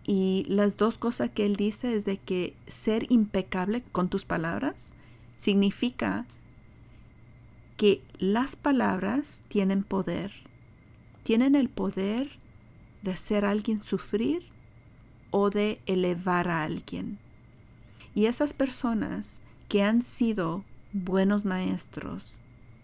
y 0.05 0.43
las 0.49 0.75
dos 0.75 0.97
cosas 0.97 1.29
que 1.29 1.45
él 1.45 1.55
dice 1.55 1.95
es 1.95 2.03
de 2.03 2.17
que 2.17 2.57
ser 2.67 3.09
impecable 3.09 3.81
con 3.93 4.09
tus 4.09 4.25
palabras 4.25 4.91
significa 5.37 6.25
que 7.77 8.03
las 8.19 8.57
palabras 8.57 9.43
tienen 9.47 9.83
poder. 9.83 10.33
Tienen 11.23 11.55
el 11.55 11.69
poder 11.69 12.40
de 13.01 13.11
hacer 13.11 13.45
a 13.45 13.51
alguien 13.51 13.81
sufrir 13.83 14.43
o 15.31 15.49
de 15.49 15.79
elevar 15.85 16.49
a 16.49 16.63
alguien. 16.63 17.19
Y 18.13 18.25
esas 18.25 18.53
personas 18.53 19.41
que 19.69 19.83
han 19.83 20.01
sido 20.01 20.63
buenos 20.93 21.45
maestros 21.45 22.35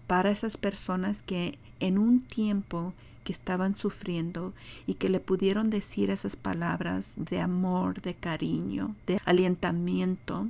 para 0.07 0.31
esas 0.31 0.57
personas 0.57 1.21
que 1.21 1.59
en 1.79 1.97
un 1.97 2.21
tiempo 2.21 2.93
que 3.25 3.33
estaban 3.33 3.75
sufriendo 3.75 4.53
y 4.85 4.93
que 4.93 5.09
le 5.09 5.19
pudieron 5.19 5.69
decir 5.69 6.09
esas 6.09 6.37
palabras 6.37 7.15
de 7.17 7.41
amor, 7.41 8.01
de 8.01 8.15
cariño, 8.15 8.95
de 9.05 9.19
alientamiento, 9.25 10.47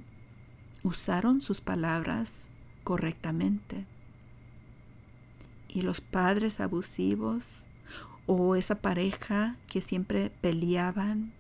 usaron 0.84 1.41
sus 1.41 1.60
palabras 1.60 2.49
correctamente. 2.84 3.86
Y 5.67 5.82
los 5.82 6.01
padres 6.01 6.60
abusivos 6.60 7.65
o 8.27 8.55
esa 8.55 8.75
pareja 8.75 9.55
que 9.67 9.81
siempre 9.81 10.29
peleaban 10.41 11.33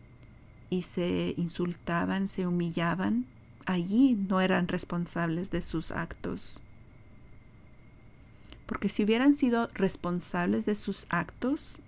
y 0.69 0.81
se 0.81 1.35
insultaban, 1.37 2.27
se 2.27 2.47
humillaban, 2.47 3.27
allí 3.65 4.15
no 4.15 4.41
eran 4.41 4.67
responsables 4.67 5.51
de 5.51 5.61
sus 5.61 5.91
actos. 5.91 6.63
Porque 8.65 8.89
si 8.89 9.03
hubieran 9.03 9.35
sido 9.35 9.69
responsables 9.73 10.65
de 10.65 10.75
sus 10.75 11.05
actos, 11.09 11.81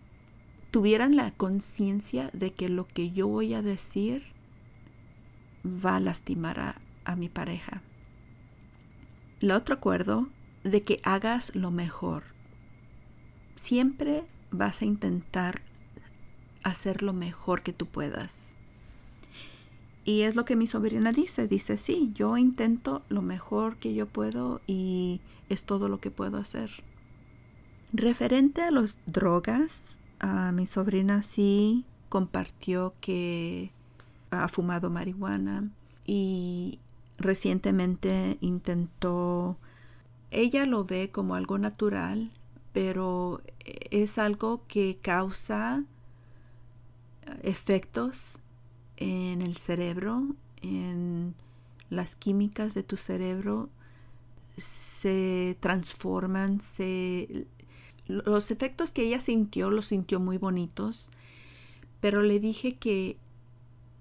tuvieran 0.72 1.16
la 1.16 1.32
conciencia 1.32 2.30
de 2.34 2.52
que 2.52 2.70
lo 2.70 2.88
que 2.88 3.12
yo 3.12 3.28
voy 3.28 3.54
a 3.54 3.62
decir 3.62 4.24
va 5.66 5.96
a 5.96 6.00
lastimar 6.00 6.60
a, 6.60 6.82
a 7.06 7.16
mi 7.16 7.30
pareja. 7.30 7.82
El 9.42 9.52
otro 9.52 9.76
acuerdo 9.76 10.28
de 10.64 10.82
que 10.82 11.00
hagas 11.04 11.56
lo 11.56 11.72
mejor. 11.72 12.24
Siempre 13.56 14.26
vas 14.52 14.82
a 14.82 14.86
intentar 14.86 15.62
hacer 16.64 17.04
lo 17.04 17.14
mejor 17.14 17.62
que 17.62 17.74
tú 17.74 17.86
puedas. 17.86 18.56
Y 20.06 20.22
es 20.22 20.36
lo 20.36 20.46
que 20.46 20.56
mi 20.56 20.66
sobrina 20.66 21.12
dice. 21.12 21.48
Dice, 21.48 21.78
sí, 21.78 22.12
yo 22.16 22.38
intento 22.38 23.04
lo 23.10 23.22
mejor 23.22 23.78
que 23.78 23.94
yo 23.94 24.08
puedo 24.08 24.62
y 24.66 25.22
es 25.50 25.66
todo 25.66 25.90
lo 25.90 26.00
que 26.00 26.12
puedo 26.12 26.38
hacer. 26.38 26.72
Referente 27.94 28.62
a 28.62 28.72
las 28.72 29.00
drogas, 29.06 30.00
a 30.20 30.52
mi 30.52 30.66
sobrina 30.66 31.22
sí 31.22 31.86
compartió 32.08 32.94
que 33.02 33.72
ha 34.32 34.48
fumado 34.48 34.90
marihuana 34.90 35.70
y 36.06 36.80
recientemente 37.18 38.38
intentó, 38.42 39.58
ella 40.32 40.66
lo 40.66 40.86
ve 40.86 41.10
como 41.12 41.36
algo 41.36 41.58
natural, 41.58 42.32
pero 42.74 43.42
es 43.92 44.18
algo 44.18 44.66
que 44.68 44.98
causa 45.02 45.84
efectos 47.44 48.40
en 48.98 49.42
el 49.42 49.56
cerebro, 49.58 50.36
en 50.62 51.36
las 51.90 52.16
químicas 52.16 52.74
de 52.74 52.84
tu 52.84 52.98
cerebro. 52.98 53.70
Se 54.58 55.58
transforman, 55.62 56.60
se 56.60 57.48
los 58.08 58.50
efectos 58.50 58.92
que 58.92 59.04
ella 59.04 59.20
sintió 59.20 59.70
los 59.70 59.86
sintió 59.86 60.20
muy 60.20 60.38
bonitos, 60.38 61.12
pero 62.00 62.24
le 62.24 62.40
dije 62.40 62.76
que 62.76 63.18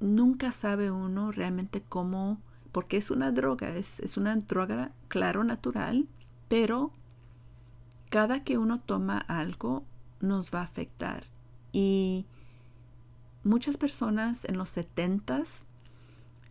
nunca 0.00 0.50
sabe 0.50 0.90
uno 0.90 1.30
realmente 1.30 1.82
cómo, 1.86 2.40
porque 2.72 2.96
es 2.96 3.10
una 3.10 3.32
droga, 3.32 3.76
es, 3.76 4.00
es 4.00 4.16
una 4.16 4.34
droga, 4.36 4.92
claro, 5.08 5.44
natural, 5.44 6.08
pero 6.48 6.90
cada 8.08 8.44
que 8.44 8.58
uno 8.58 8.80
toma 8.80 9.18
algo 9.18 9.84
nos 10.20 10.52
va 10.52 10.60
a 10.60 10.64
afectar. 10.64 11.24
Y 11.72 12.26
muchas 13.44 13.76
personas 13.76 14.44
en 14.44 14.58
los 14.58 14.70
setentas 14.70 15.64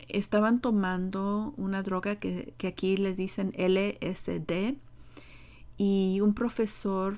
estaban 0.08 0.62
tomando 0.62 1.54
una 1.58 1.84
droga 1.84 2.16
que, 2.16 2.54
aquí 2.66 2.98
les 2.98 3.18
dicen 3.18 3.54
LSD 3.58 4.78
y 5.78 6.20
un 6.22 6.34
profesor 6.34 7.18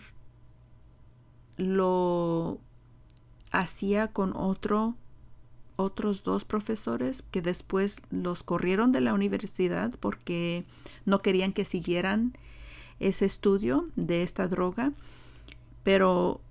lo 1.58 2.60
hacía 3.52 4.08
con 4.08 4.36
otro 4.36 4.96
otros 5.76 6.24
dos 6.24 6.44
profesores 6.44 7.22
que 7.22 7.42
después 7.42 8.02
los 8.12 8.44
corrieron 8.44 8.92
de 8.92 9.00
la 9.00 9.14
universidad 9.14 9.94
porque 10.02 10.66
no 11.06 11.22
querían 11.22 11.54
que 11.54 11.64
siguieran 11.64 12.34
ese 13.00 13.26
estudio 13.26 13.88
de 13.96 14.24
esta 14.24 14.48
droga 14.48 14.92
pero 15.84 16.42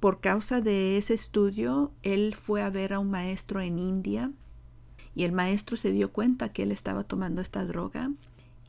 por 0.00 0.20
causa 0.20 0.60
de 0.60 0.96
ese 0.96 1.14
estudio 1.14 1.90
él 2.02 2.34
fue 2.34 2.62
a 2.62 2.70
ver 2.70 2.92
a 2.92 2.98
un 2.98 3.10
maestro 3.10 3.60
en 3.60 3.78
India 3.78 4.30
y 5.16 5.24
el 5.24 5.32
maestro 5.32 5.76
se 5.78 5.90
dio 5.90 6.12
cuenta 6.12 6.50
que 6.50 6.62
él 6.62 6.70
estaba 6.70 7.02
tomando 7.02 7.40
esta 7.40 7.64
droga 7.64 8.10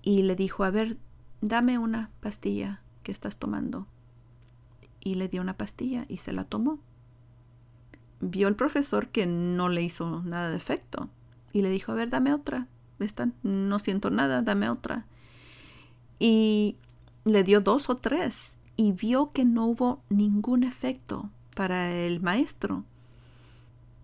y 0.01 0.23
le 0.23 0.37
dijo, 0.37 0.63
a 0.63 0.71
ver, 0.71 0.95
dame 1.41 1.77
una 1.77 2.09
pastilla 2.21 2.81
que 3.03 3.11
estás 3.11 3.37
tomando. 3.37 3.85
Y 5.01 5.15
le 5.15 5.27
dio 5.27 5.41
una 5.41 5.57
pastilla 5.57 6.05
y 6.07 6.17
se 6.17 6.31
la 6.31 6.45
tomó. 6.45 6.79
Vio 8.21 8.47
el 8.47 8.55
profesor 8.55 9.09
que 9.09 9.25
no 9.25 9.67
le 9.67 9.83
hizo 9.83 10.23
nada 10.23 10.49
de 10.49 10.55
efecto 10.55 11.09
y 11.51 11.61
le 11.61 11.69
dijo, 11.69 11.91
a 11.91 11.95
ver, 11.95 12.09
dame 12.09 12.33
otra. 12.33 12.67
Esta 12.99 13.29
no 13.43 13.79
siento 13.79 14.09
nada, 14.09 14.41
dame 14.41 14.69
otra. 14.69 15.05
Y 16.19 16.75
le 17.25 17.43
dio 17.43 17.61
dos 17.61 17.89
o 17.89 17.95
tres 17.95 18.57
y 18.75 18.91
vio 18.91 19.31
que 19.31 19.45
no 19.45 19.65
hubo 19.65 20.01
ningún 20.09 20.63
efecto 20.63 21.29
para 21.55 21.91
el 21.91 22.21
maestro. 22.21 22.83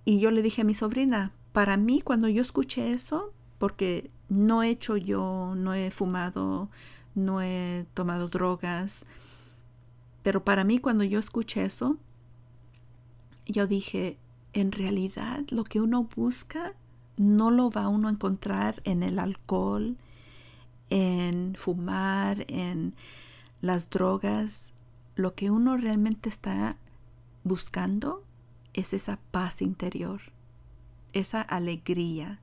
Y 0.05 0.19
yo 0.19 0.31
le 0.31 0.41
dije 0.41 0.61
a 0.61 0.65
mi 0.65 0.73
sobrina, 0.73 1.31
para 1.53 1.77
mí 1.77 2.01
cuando 2.01 2.27
yo 2.27 2.41
escuché 2.41 2.91
eso, 2.91 3.31
porque 3.59 4.09
no 4.27 4.63
he 4.63 4.69
hecho 4.69 4.97
yo, 4.97 5.53
no 5.55 5.73
he 5.73 5.91
fumado, 5.91 6.69
no 7.15 7.41
he 7.41 7.85
tomado 7.93 8.27
drogas, 8.27 9.05
pero 10.23 10.43
para 10.43 10.63
mí 10.63 10.79
cuando 10.79 11.03
yo 11.03 11.19
escuché 11.19 11.65
eso, 11.65 11.97
yo 13.45 13.67
dije, 13.67 14.17
en 14.53 14.71
realidad 14.71 15.43
lo 15.49 15.63
que 15.63 15.81
uno 15.81 16.09
busca 16.15 16.73
no 17.17 17.51
lo 17.51 17.69
va 17.69 17.87
uno 17.87 18.07
a 18.07 18.11
encontrar 18.11 18.81
en 18.85 19.03
el 19.03 19.19
alcohol, 19.19 19.97
en 20.93 21.55
fumar, 21.55 22.45
en 22.47 22.95
las 23.61 23.89
drogas. 23.89 24.73
Lo 25.15 25.35
que 25.35 25.51
uno 25.51 25.77
realmente 25.77 26.29
está 26.29 26.77
buscando 27.43 28.23
es 28.73 28.93
esa 28.93 29.19
paz 29.31 29.61
interior 29.61 30.33
esa 31.13 31.41
alegría. 31.41 32.39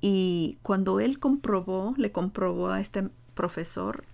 Y 0.00 0.58
cuando 0.62 1.00
él 1.00 1.18
comprobó, 1.18 1.94
le 1.96 2.12
comprobó 2.12 2.68
a 2.68 2.80
este 2.80 3.08
profesor 3.34 4.04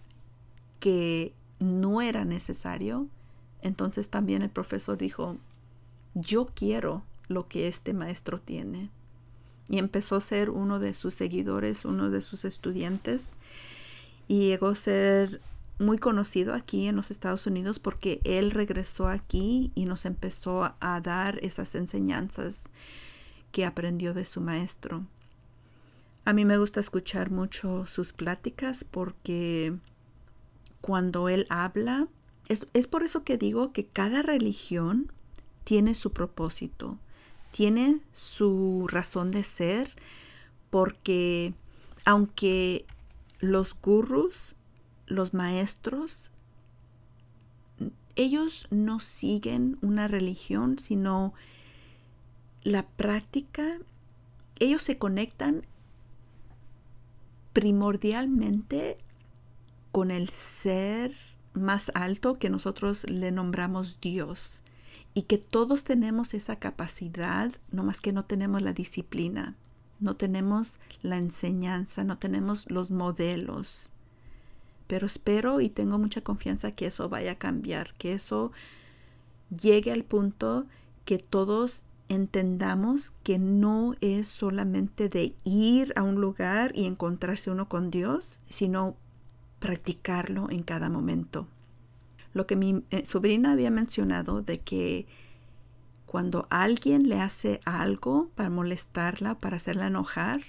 que 0.78 1.34
no 1.58 2.02
era 2.02 2.24
necesario, 2.24 3.08
entonces 3.62 4.10
también 4.10 4.42
el 4.42 4.50
profesor 4.50 4.96
dijo, 4.96 5.38
yo 6.14 6.46
quiero 6.46 7.02
lo 7.26 7.44
que 7.44 7.66
este 7.66 7.94
maestro 7.94 8.40
tiene. 8.40 8.90
Y 9.68 9.78
empezó 9.78 10.16
a 10.16 10.20
ser 10.20 10.50
uno 10.50 10.78
de 10.78 10.94
sus 10.94 11.14
seguidores, 11.14 11.84
uno 11.84 12.10
de 12.10 12.22
sus 12.22 12.44
estudiantes, 12.44 13.36
y 14.26 14.48
llegó 14.48 14.68
a 14.68 14.74
ser 14.74 15.40
muy 15.78 15.98
conocido 15.98 16.54
aquí 16.54 16.86
en 16.86 16.96
los 16.96 17.10
Estados 17.10 17.46
Unidos 17.46 17.78
porque 17.78 18.20
él 18.24 18.50
regresó 18.50 19.08
aquí 19.08 19.70
y 19.74 19.84
nos 19.84 20.04
empezó 20.06 20.74
a 20.80 21.00
dar 21.00 21.38
esas 21.42 21.74
enseñanzas 21.74 22.70
que 23.52 23.64
aprendió 23.64 24.12
de 24.12 24.24
su 24.24 24.40
maestro. 24.40 25.04
A 26.24 26.32
mí 26.32 26.44
me 26.44 26.58
gusta 26.58 26.80
escuchar 26.80 27.30
mucho 27.30 27.86
sus 27.86 28.12
pláticas 28.12 28.84
porque 28.84 29.74
cuando 30.80 31.28
él 31.28 31.46
habla 31.48 32.08
Es, 32.48 32.66
es 32.72 32.86
por 32.86 33.02
eso 33.02 33.24
que 33.24 33.38
digo 33.38 33.72
que 33.72 33.86
cada 33.86 34.22
religión 34.22 35.12
tiene 35.64 35.94
su 35.94 36.12
propósito, 36.12 36.98
tiene 37.50 38.00
su 38.12 38.86
razón 38.88 39.30
de 39.30 39.42
ser, 39.42 39.90
porque 40.70 41.54
aunque 42.04 42.84
los 43.40 43.76
gurús, 43.80 44.54
los 45.06 45.34
maestros, 45.34 46.30
ellos 48.16 48.66
no 48.70 49.00
siguen 49.00 49.78
una 49.80 50.08
religión, 50.08 50.78
sino 50.78 51.34
la 52.62 52.86
práctica, 52.86 53.78
ellos 54.58 54.82
se 54.82 54.98
conectan 54.98 55.64
primordialmente 57.52 58.98
con 59.92 60.10
el 60.10 60.28
ser 60.28 61.14
más 61.54 61.90
alto 61.94 62.38
que 62.38 62.50
nosotros 62.50 63.04
le 63.08 63.32
nombramos 63.32 64.00
Dios 64.00 64.62
y 65.18 65.22
que 65.22 65.36
todos 65.36 65.82
tenemos 65.82 66.32
esa 66.32 66.60
capacidad, 66.60 67.50
no 67.72 67.82
más 67.82 68.00
que 68.00 68.12
no 68.12 68.24
tenemos 68.24 68.62
la 68.62 68.72
disciplina, 68.72 69.56
no 69.98 70.14
tenemos 70.14 70.78
la 71.02 71.16
enseñanza, 71.16 72.04
no 72.04 72.18
tenemos 72.18 72.70
los 72.70 72.92
modelos. 72.92 73.90
Pero 74.86 75.06
espero 75.06 75.60
y 75.60 75.70
tengo 75.70 75.98
mucha 75.98 76.20
confianza 76.20 76.70
que 76.70 76.86
eso 76.86 77.08
vaya 77.08 77.32
a 77.32 77.38
cambiar, 77.38 77.94
que 77.94 78.12
eso 78.12 78.52
llegue 79.50 79.90
al 79.90 80.04
punto 80.04 80.66
que 81.04 81.18
todos 81.18 81.82
entendamos 82.08 83.10
que 83.24 83.40
no 83.40 83.96
es 84.00 84.28
solamente 84.28 85.08
de 85.08 85.34
ir 85.42 85.94
a 85.96 86.04
un 86.04 86.20
lugar 86.20 86.70
y 86.76 86.84
encontrarse 86.84 87.50
uno 87.50 87.68
con 87.68 87.90
Dios, 87.90 88.38
sino 88.48 88.94
practicarlo 89.58 90.48
en 90.48 90.62
cada 90.62 90.88
momento. 90.88 91.48
Lo 92.38 92.46
que 92.46 92.54
mi 92.54 92.84
eh, 92.90 93.04
sobrina 93.04 93.50
había 93.50 93.72
mencionado 93.72 94.42
de 94.42 94.60
que 94.60 95.08
cuando 96.06 96.46
alguien 96.50 97.08
le 97.08 97.20
hace 97.20 97.58
algo 97.64 98.30
para 98.36 98.48
molestarla, 98.48 99.34
para 99.40 99.56
hacerla 99.56 99.88
enojar, 99.88 100.42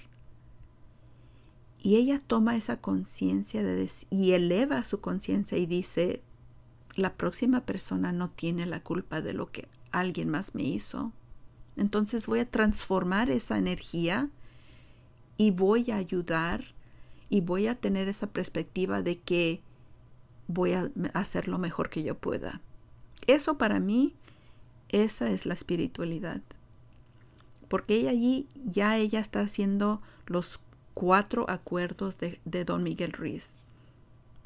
y 1.80 1.96
ella 1.96 2.22
toma 2.24 2.54
esa 2.54 2.80
conciencia 2.80 3.64
y 4.08 4.30
eleva 4.30 4.84
su 4.84 5.00
conciencia 5.00 5.58
y 5.58 5.66
dice, 5.66 6.22
la 6.94 7.14
próxima 7.14 7.62
persona 7.66 8.12
no 8.12 8.30
tiene 8.30 8.66
la 8.66 8.84
culpa 8.84 9.20
de 9.20 9.32
lo 9.32 9.50
que 9.50 9.66
alguien 9.90 10.28
más 10.28 10.54
me 10.54 10.62
hizo. 10.62 11.10
Entonces 11.76 12.28
voy 12.28 12.38
a 12.38 12.48
transformar 12.48 13.30
esa 13.30 13.58
energía 13.58 14.30
y 15.36 15.50
voy 15.50 15.90
a 15.90 15.96
ayudar 15.96 16.66
y 17.28 17.40
voy 17.40 17.66
a 17.66 17.74
tener 17.74 18.06
esa 18.06 18.28
perspectiva 18.28 19.02
de 19.02 19.18
que 19.18 19.60
voy 20.52 20.72
a 20.72 20.90
hacer 21.14 21.48
lo 21.48 21.58
mejor 21.58 21.90
que 21.90 22.02
yo 22.02 22.16
pueda. 22.16 22.60
Eso 23.26 23.58
para 23.58 23.80
mí, 23.80 24.14
esa 24.88 25.30
es 25.30 25.46
la 25.46 25.54
espiritualidad. 25.54 26.40
Porque 27.68 27.94
ella 27.96 28.10
allí, 28.10 28.48
ya 28.64 28.96
ella 28.96 29.20
está 29.20 29.40
haciendo 29.40 30.02
los 30.26 30.60
cuatro 30.94 31.48
acuerdos 31.48 32.18
de, 32.18 32.40
de 32.44 32.64
don 32.64 32.82
Miguel 32.82 33.12
Ruiz. 33.12 33.58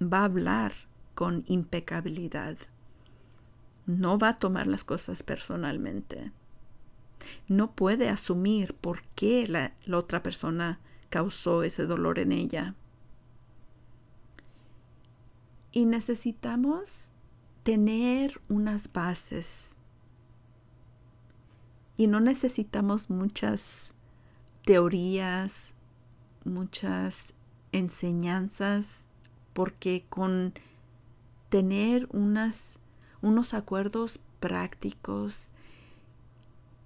Va 0.01 0.21
a 0.21 0.25
hablar 0.25 0.75
con 1.15 1.45
impecabilidad. 1.47 2.57
No 3.87 4.19
va 4.19 4.31
a 4.31 4.39
tomar 4.39 4.67
las 4.67 4.85
cosas 4.85 5.23
personalmente 5.23 6.33
no 7.49 7.73
puede 7.73 8.09
asumir 8.09 8.75
por 8.75 9.03
qué 9.15 9.47
la, 9.49 9.73
otra 9.97 10.23
persona 10.23 10.81
causó 11.11 11.63
ese 11.63 11.87
dolor 11.87 12.19
en 12.19 12.33
ella. 12.33 12.75
Y 15.77 15.87
necesitamos 15.87 17.11
tener 17.64 18.41
unas 18.49 18.93
bases. 18.93 19.75
Y 21.97 22.07
no 22.07 22.20
necesitamos 22.20 23.11
muchas 23.11 23.93
teorías, 24.64 25.75
muchas 26.45 27.35
enseñanzas, 27.72 29.09
porque 29.53 30.05
con 30.09 30.55
tener 31.49 32.09
unas, 32.12 32.79
unos 33.20 33.53
acuerdos 33.53 34.20
prácticos 34.39 35.51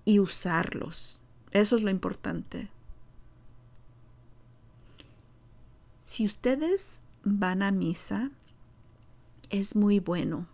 y 0.07 0.18
usarlos. 0.18 1.20
Eso 1.51 1.76
es 1.76 1.82
lo 1.82 1.91
importante. 1.91 2.70
Si 6.01 6.24
ustedes 6.24 7.03
van 7.22 7.62
a 7.62 7.70
misa, 7.70 8.30
es 9.51 9.76
muy 9.76 10.01
bueno. 10.01 10.46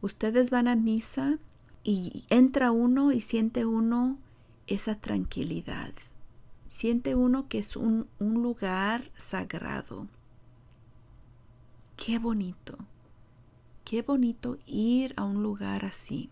Ustedes 0.00 0.50
van 0.50 0.68
a 0.68 0.76
misa 0.76 1.38
y 1.82 2.24
entra 2.30 2.70
uno 2.70 3.12
y 3.12 3.20
siente 3.20 3.64
uno 3.64 4.18
esa 4.66 4.94
tranquilidad. 4.96 5.92
Siente 6.68 7.14
uno 7.14 7.48
que 7.48 7.58
es 7.58 7.76
un, 7.76 8.06
un 8.18 8.42
lugar 8.42 9.10
sagrado. 9.16 10.06
Qué 11.96 12.18
bonito. 12.18 12.76
Qué 13.84 14.02
bonito 14.02 14.58
ir 14.66 15.14
a 15.16 15.24
un 15.24 15.42
lugar 15.42 15.84
así. 15.84 16.30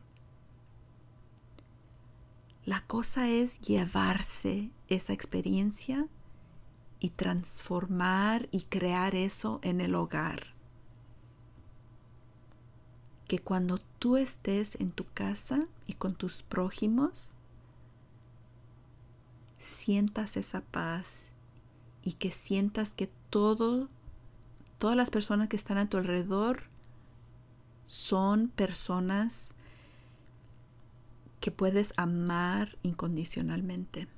La 2.67 2.83
cosa 2.83 3.31
es 3.31 3.61
llevarse 3.61 4.71
esa 4.89 5.13
experiencia 5.13 6.09
y 6.99 7.11
transformar 7.11 8.49
y 8.51 8.63
crear 8.63 9.15
eso 9.15 9.61
en 9.63 9.81
el 9.81 9.95
hogar. 9.95 10.56
Que 13.29 13.39
cuando 13.39 13.79
tú 13.99 14.17
estés 14.17 14.77
en 14.81 14.91
tu 14.91 15.05
casa 15.13 15.67
y 15.87 15.95
con 15.95 16.15
tus 16.15 16.43
prójimos, 16.43 17.35
sientas 19.59 20.37
esa 20.37 20.61
paz 20.61 21.29
y 22.03 22.15
que 22.15 22.31
sientas 22.31 22.93
que 22.93 23.11
todas 23.31 23.89
las 24.81 25.11
personas 25.11 25.49
que 25.49 25.57
están 25.57 25.79
a 25.79 25.89
tu 25.89 25.97
alrededor 25.97 26.65
son 27.87 28.49
personas 28.49 29.55
que 31.41 31.51
puedes 31.51 31.95
amar 31.97 32.77
incondicionalmente. 32.83 34.09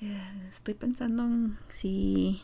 Eh, 0.00 0.48
estoy 0.48 0.74
pensando 0.74 1.24
en 1.24 1.58
si 1.68 2.42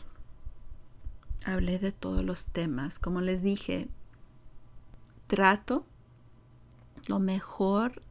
hablé 1.43 1.79
de 1.79 1.91
todos 1.91 2.23
los 2.23 2.45
temas. 2.45 2.99
Como 2.99 3.21
les 3.21 3.41
dije, 3.41 3.87
trato 5.27 5.85
lo 7.07 7.19
mejor 7.19 8.01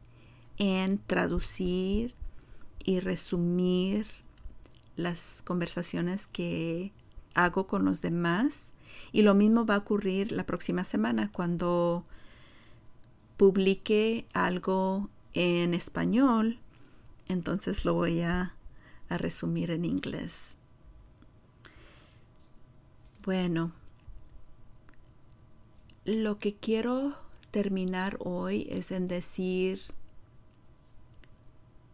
en 0.57 0.97
traducir 0.99 2.15
y 2.83 2.99
resumir 2.99 4.07
las 4.95 5.41
conversaciones 5.45 6.27
que 6.27 6.91
hago 7.35 7.67
con 7.67 7.85
los 7.85 8.01
demás. 8.01 8.73
Y 9.11 9.21
lo 9.21 9.35
mismo 9.35 9.65
va 9.65 9.75
a 9.75 9.79
ocurrir 9.79 10.31
la 10.31 10.45
próxima 10.45 10.83
semana 10.83 11.31
cuando 11.31 12.05
publique 13.37 14.25
algo 14.33 15.09
en 15.33 15.75
español, 15.75 16.57
entonces 17.27 17.85
lo 17.85 17.93
voy 17.93 18.21
a, 18.21 18.53
resumir 19.09 19.71
en 19.71 19.85
inglés. 19.85 20.57
Bueno, 23.23 23.71
lo 26.07 26.39
que 26.39 26.55
quiero 26.55 27.15
terminar 27.51 28.15
hoy 28.21 28.65
es 28.71 28.91
en 28.91 29.09
decir, 29.09 29.81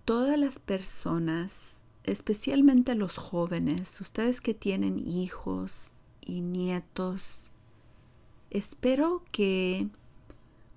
todas 0.05 0.37
las 0.37 0.59
personas, 0.59 1.81
especialmente 2.03 2.93
los 2.93 3.17
jóvenes, 3.17 3.99
ustedes 4.01 4.39
que 4.39 4.53
tienen 4.53 4.99
hijos 4.99 5.93
y 6.21 6.41
nietos, 6.41 7.49
espero 8.51 9.23
que 9.31 9.87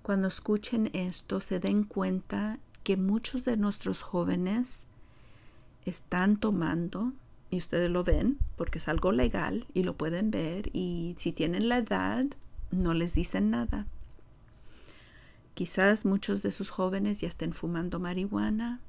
cuando 0.01 0.29
escuchen 0.29 0.89
esto 0.93 1.39
se 1.39 1.59
den 1.59 1.83
cuenta 1.83 2.57
que 2.83 2.97
muchos 2.97 3.45
de 3.45 3.55
nuestros 3.55 4.01
jóvenes 4.01 4.87
están 5.85 6.37
tomando, 6.37 7.13
y 7.51 7.57
ustedes 7.59 7.91
lo 7.91 8.03
ven, 8.03 8.39
porque 8.55 8.79
es 8.79 8.87
algo 8.87 9.11
legal 9.11 9.67
y 9.75 9.83
lo 9.83 9.95
pueden 9.95 10.31
ver, 10.31 10.71
y 10.73 11.15
si 11.19 11.31
tienen 11.31 11.69
la 11.69 11.77
edad, 11.77 12.25
no 12.71 12.93
les 12.93 13.15
dicen 13.15 13.49
nada. 13.49 13.85
Quizás 15.53 16.05
muchos 16.05 16.41
de 16.43 16.51
sus 16.51 16.69
jóvenes 16.69 17.21
ya 17.21 17.27
estén 17.27 17.53
fumando 17.53 17.99
marihuana 17.99 18.79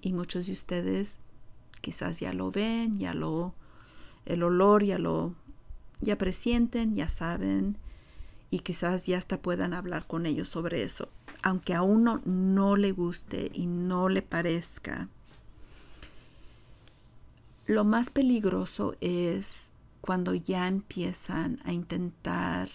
y 0.00 0.12
muchos 0.12 0.46
de 0.46 0.52
ustedes 0.52 1.20
quizás 1.80 2.20
ya 2.20 2.32
lo 2.32 2.50
ven, 2.50 2.98
ya 2.98 3.14
lo 3.14 3.54
el 4.26 4.42
olor 4.42 4.84
ya 4.84 4.98
lo 4.98 5.34
ya 6.00 6.16
presienten, 6.16 6.94
ya 6.94 7.08
saben 7.08 7.76
y 8.50 8.60
quizás 8.60 9.06
ya 9.06 9.18
hasta 9.18 9.40
puedan 9.40 9.74
hablar 9.74 10.06
con 10.06 10.26
ellos 10.26 10.48
sobre 10.48 10.82
eso, 10.82 11.08
aunque 11.42 11.74
a 11.74 11.82
uno 11.82 12.20
no 12.24 12.76
le 12.76 12.92
guste 12.92 13.50
y 13.54 13.66
no 13.66 14.08
le 14.08 14.22
parezca. 14.22 15.08
Lo 17.66 17.84
más 17.84 18.10
peligroso 18.10 18.96
es 19.00 19.68
cuando 20.00 20.34
ya 20.34 20.66
empiezan 20.66 21.60
a 21.64 21.72
intentar 21.72 22.68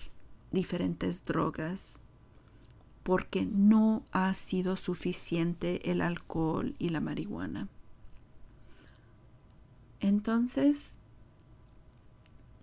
diferentes 0.51 1.25
drogas 1.25 1.99
porque 3.03 3.45
no 3.45 4.03
ha 4.11 4.33
sido 4.33 4.77
suficiente 4.77 5.91
el 5.91 6.01
alcohol 6.01 6.73
y 6.79 6.89
la 6.89 7.01
marihuana. 7.01 7.67
Entonces, 9.99 10.97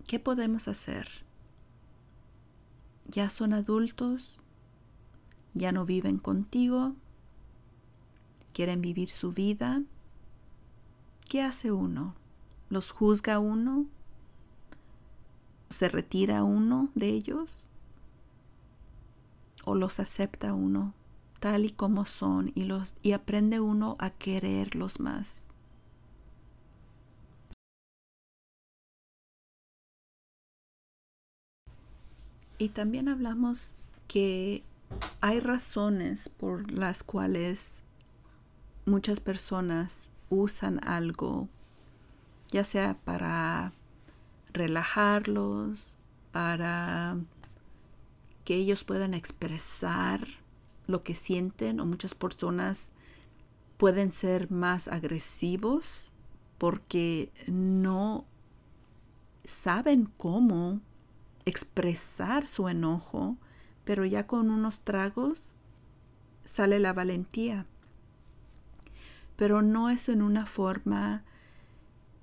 ¿qué 0.05 0.19
podemos 0.19 0.67
hacer? 0.67 1.07
Ya 3.07 3.29
son 3.29 3.53
adultos, 3.53 4.41
ya 5.53 5.71
no 5.71 5.85
viven 5.85 6.17
contigo, 6.17 6.93
quieren 8.53 8.81
vivir 8.81 9.09
su 9.09 9.31
vida. 9.31 9.81
¿Qué 11.29 11.41
hace 11.41 11.71
uno? 11.71 12.15
¿Los 12.69 12.91
juzga 12.91 13.39
uno? 13.39 13.85
¿Se 15.69 15.87
retira 15.89 16.43
uno 16.43 16.89
de 16.95 17.07
ellos? 17.07 17.69
¿O 19.65 19.75
los 19.75 19.99
acepta 19.99 20.53
uno 20.53 20.93
tal 21.39 21.65
y 21.65 21.71
como 21.71 22.05
son 22.05 22.51
y, 22.55 22.63
los, 22.63 22.95
y 23.01 23.11
aprende 23.11 23.59
uno 23.59 23.95
a 23.99 24.09
quererlos 24.11 24.99
más? 24.99 25.49
Y 32.57 32.69
también 32.69 33.09
hablamos 33.09 33.75
que 34.07 34.63
hay 35.19 35.39
razones 35.39 36.29
por 36.29 36.71
las 36.71 37.03
cuales 37.03 37.83
muchas 38.85 39.19
personas 39.19 40.11
usan 40.29 40.79
algo, 40.87 41.49
ya 42.51 42.63
sea 42.63 42.95
para 43.03 43.73
relajarlos, 44.53 45.97
para 46.31 47.17
que 48.43 48.55
ellos 48.55 48.83
puedan 48.83 49.13
expresar 49.13 50.27
lo 50.87 51.03
que 51.03 51.15
sienten 51.15 51.79
o 51.79 51.85
muchas 51.85 52.15
personas 52.15 52.91
pueden 53.77 54.11
ser 54.11 54.51
más 54.51 54.87
agresivos 54.87 56.11
porque 56.57 57.31
no 57.47 58.25
saben 59.43 60.09
cómo 60.17 60.79
expresar 61.45 62.47
su 62.47 62.69
enojo, 62.69 63.37
pero 63.83 64.05
ya 64.05 64.27
con 64.27 64.49
unos 64.49 64.81
tragos 64.81 65.53
sale 66.45 66.79
la 66.79 66.93
valentía. 66.93 67.65
Pero 69.35 69.61
no 69.61 69.89
es 69.89 70.09
en 70.09 70.21
una 70.21 70.45
forma 70.45 71.23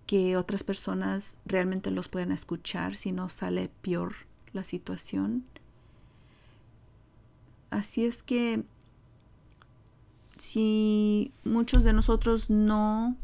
que 0.07 0.37
otras 0.37 0.65
personas 0.65 1.39
realmente 1.45 1.91
los 1.91 2.09
puedan 2.09 2.33
escuchar, 2.33 2.97
sino 2.97 3.29
sale 3.29 3.71
peor 3.83 4.15
la 4.53 4.63
situación. 4.63 5.45
Así 7.71 8.05
es 8.05 8.23
que 8.23 8.65
si 10.39 11.33
muchos 11.45 11.85
de 11.85 11.93
nosotros 11.93 12.51
no, 12.51 13.17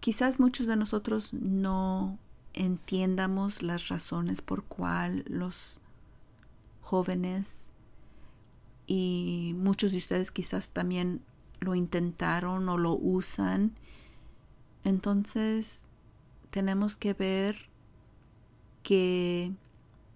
quizás 0.00 0.38
muchos 0.38 0.66
de 0.66 0.76
nosotros 0.76 1.32
no 1.34 2.18
entiendamos 2.52 3.62
las 3.62 3.88
razones 3.88 4.40
por 4.40 4.64
cual 4.64 5.24
los 5.26 5.78
jóvenes 6.82 7.72
y 8.86 9.54
muchos 9.56 9.92
de 9.92 9.98
ustedes 9.98 10.30
quizás 10.30 10.70
también 10.70 11.22
lo 11.60 11.74
intentaron 11.74 12.68
o 12.68 12.78
lo 12.78 12.92
usan. 12.94 13.72
Entonces 14.84 15.86
tenemos 16.50 16.96
que 16.96 17.14
ver 17.14 17.56
que 18.82 19.52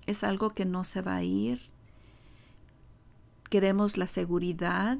es 0.06 0.22
algo 0.24 0.50
que 0.50 0.66
no 0.66 0.84
se 0.84 1.02
va 1.02 1.16
a 1.16 1.24
ir. 1.24 1.62
Queremos 3.50 3.96
la 3.96 4.06
seguridad, 4.06 4.98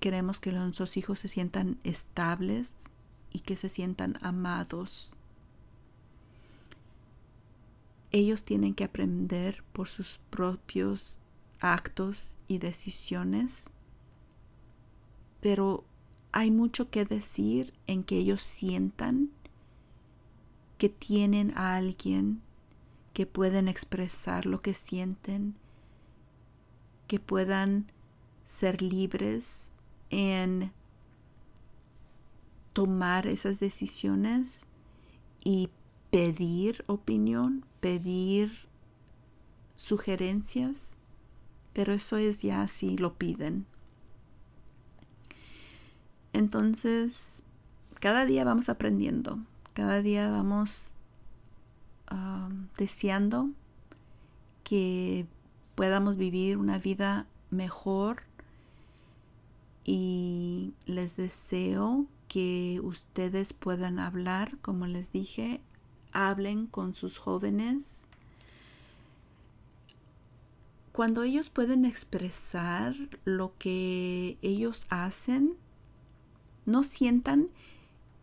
queremos 0.00 0.40
que 0.40 0.52
nuestros 0.52 0.96
hijos 0.96 1.20
se 1.20 1.28
sientan 1.28 1.78
estables 1.84 2.74
y 3.32 3.40
que 3.40 3.56
se 3.56 3.68
sientan 3.68 4.18
amados. 4.20 5.14
Ellos 8.10 8.44
tienen 8.44 8.74
que 8.74 8.84
aprender 8.84 9.62
por 9.72 9.88
sus 9.88 10.18
propios 10.30 11.18
actos 11.60 12.36
y 12.48 12.58
decisiones, 12.58 13.72
pero 15.40 15.84
hay 16.32 16.50
mucho 16.50 16.90
que 16.90 17.04
decir 17.04 17.72
en 17.86 18.02
que 18.02 18.18
ellos 18.18 18.42
sientan 18.42 19.30
que 20.78 20.88
tienen 20.88 21.56
a 21.56 21.76
alguien 21.76 22.42
que 23.12 23.24
pueden 23.24 23.68
expresar 23.68 24.46
lo 24.46 24.62
que 24.62 24.74
sienten, 24.74 25.54
que 27.12 27.20
puedan 27.20 27.92
ser 28.46 28.80
libres 28.80 29.74
en 30.08 30.72
tomar 32.72 33.26
esas 33.26 33.60
decisiones 33.60 34.64
y 35.44 35.68
pedir 36.10 36.84
opinión, 36.86 37.66
pedir 37.80 38.66
sugerencias, 39.76 40.96
pero 41.74 41.92
eso 41.92 42.16
es 42.16 42.40
ya 42.40 42.66
si 42.66 42.96
lo 42.96 43.12
piden. 43.18 43.66
Entonces, 46.32 47.44
cada 48.00 48.24
día 48.24 48.42
vamos 48.42 48.70
aprendiendo, 48.70 49.38
cada 49.74 50.00
día 50.00 50.30
vamos 50.30 50.94
um, 52.10 52.68
deseando 52.78 53.50
que 54.64 55.26
podamos 55.74 56.16
vivir 56.16 56.58
una 56.58 56.78
vida 56.78 57.26
mejor 57.50 58.22
y 59.84 60.74
les 60.86 61.16
deseo 61.16 62.06
que 62.28 62.80
ustedes 62.82 63.52
puedan 63.52 63.98
hablar, 63.98 64.56
como 64.62 64.86
les 64.86 65.12
dije, 65.12 65.60
hablen 66.12 66.66
con 66.66 66.94
sus 66.94 67.18
jóvenes. 67.18 68.08
Cuando 70.92 71.22
ellos 71.22 71.50
pueden 71.50 71.84
expresar 71.84 72.94
lo 73.24 73.54
que 73.58 74.38
ellos 74.42 74.86
hacen, 74.90 75.54
no 76.64 76.82
sientan 76.82 77.48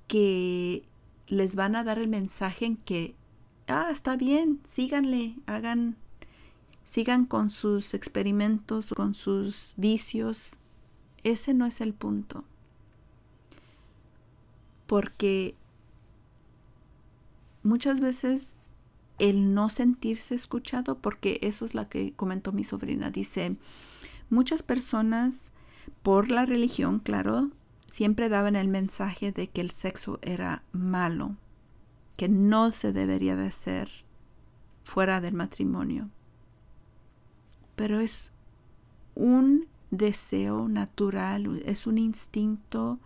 que 0.07 0.83
les 1.27 1.55
van 1.55 1.75
a 1.75 1.83
dar 1.83 1.99
el 1.99 2.07
mensaje 2.07 2.65
en 2.65 2.77
que, 2.77 3.15
ah, 3.67 3.89
está 3.91 4.15
bien, 4.15 4.59
síganle, 4.63 5.35
hagan, 5.45 5.97
sigan 6.89 7.25
con 7.27 7.51
sus 7.51 7.93
experimentos, 7.93 8.89
con 8.95 9.13
sus 9.13 9.75
vicios. 9.77 10.55
Ese 11.23 11.53
no 11.53 11.67
es 11.67 11.81
el 11.81 11.93
punto. 11.93 12.43
Porque 14.87 15.53
muchas 17.61 17.99
veces 17.99 18.55
el 19.19 19.53
no 19.53 19.69
sentirse 19.69 20.33
escuchado, 20.33 20.97
porque 20.97 21.37
eso 21.43 21.63
es 21.63 21.75
lo 21.75 21.87
que 21.89 22.13
comentó 22.13 22.53
mi 22.53 22.63
sobrina, 22.63 23.11
dice, 23.11 23.55
muchas 24.31 24.63
personas 24.63 25.51
por 26.01 26.31
la 26.31 26.47
religión, 26.47 26.97
claro, 26.97 27.51
siempre 27.85 28.29
daban 28.29 28.55
el 28.55 28.67
mensaje 28.67 29.31
de 29.31 29.47
que 29.47 29.61
el 29.61 29.69
sexo 29.69 30.17
era 30.23 30.63
malo, 30.71 31.35
que 32.17 32.29
no 32.29 32.71
se 32.71 32.93
debería 32.93 33.35
de 33.35 33.45
hacer 33.45 33.91
fuera 34.83 35.21
del 35.21 35.35
matrimonio. 35.35 36.09
Pero 37.79 38.01
es 38.01 38.33
un 39.15 39.67
deseo 39.89 40.67
natural, 40.67 41.61
es 41.65 41.87
un 41.87 41.97
instinto 41.97 42.99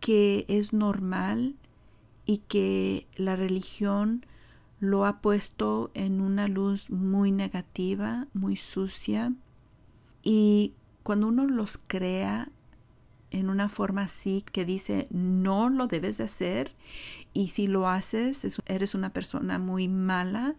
que 0.00 0.44
es 0.48 0.74
normal 0.74 1.54
y 2.26 2.42
que 2.46 3.06
la 3.16 3.34
religión 3.34 4.26
lo 4.80 5.06
ha 5.06 5.22
puesto 5.22 5.90
en 5.94 6.20
una 6.20 6.46
luz 6.46 6.90
muy 6.90 7.32
negativa, 7.32 8.26
muy 8.34 8.56
sucia. 8.56 9.32
Y 10.22 10.74
cuando 11.02 11.28
uno 11.28 11.46
los 11.46 11.80
crea 11.86 12.50
en 13.30 13.48
una 13.48 13.70
forma 13.70 14.02
así 14.02 14.44
que 14.52 14.66
dice 14.66 15.08
no 15.08 15.70
lo 15.70 15.86
debes 15.86 16.18
de 16.18 16.24
hacer 16.24 16.74
y 17.32 17.48
si 17.48 17.66
lo 17.66 17.88
haces 17.88 18.60
eres 18.66 18.94
una 18.94 19.14
persona 19.14 19.58
muy 19.58 19.88
mala 19.88 20.54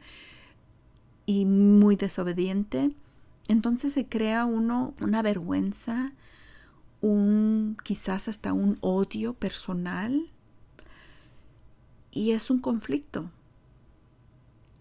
y 1.26 1.46
muy 1.46 1.96
desobediente, 1.96 2.92
entonces 3.48 3.94
se 3.94 4.06
crea 4.06 4.46
uno 4.46 4.94
una 5.02 5.22
vergüenza, 5.22 6.14
un 7.02 7.78
quizás 7.84 8.28
hasta 8.28 8.54
un 8.54 8.78
odio 8.82 9.34
personal 9.34 10.30
y 12.12 12.32
es 12.32 12.50
un 12.50 12.60
conflicto. 12.60 13.30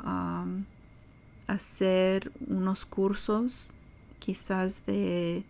hacer 1.46 2.32
unos 2.48 2.86
cursos 2.86 3.74
quizás 4.18 4.84
de 4.86 5.44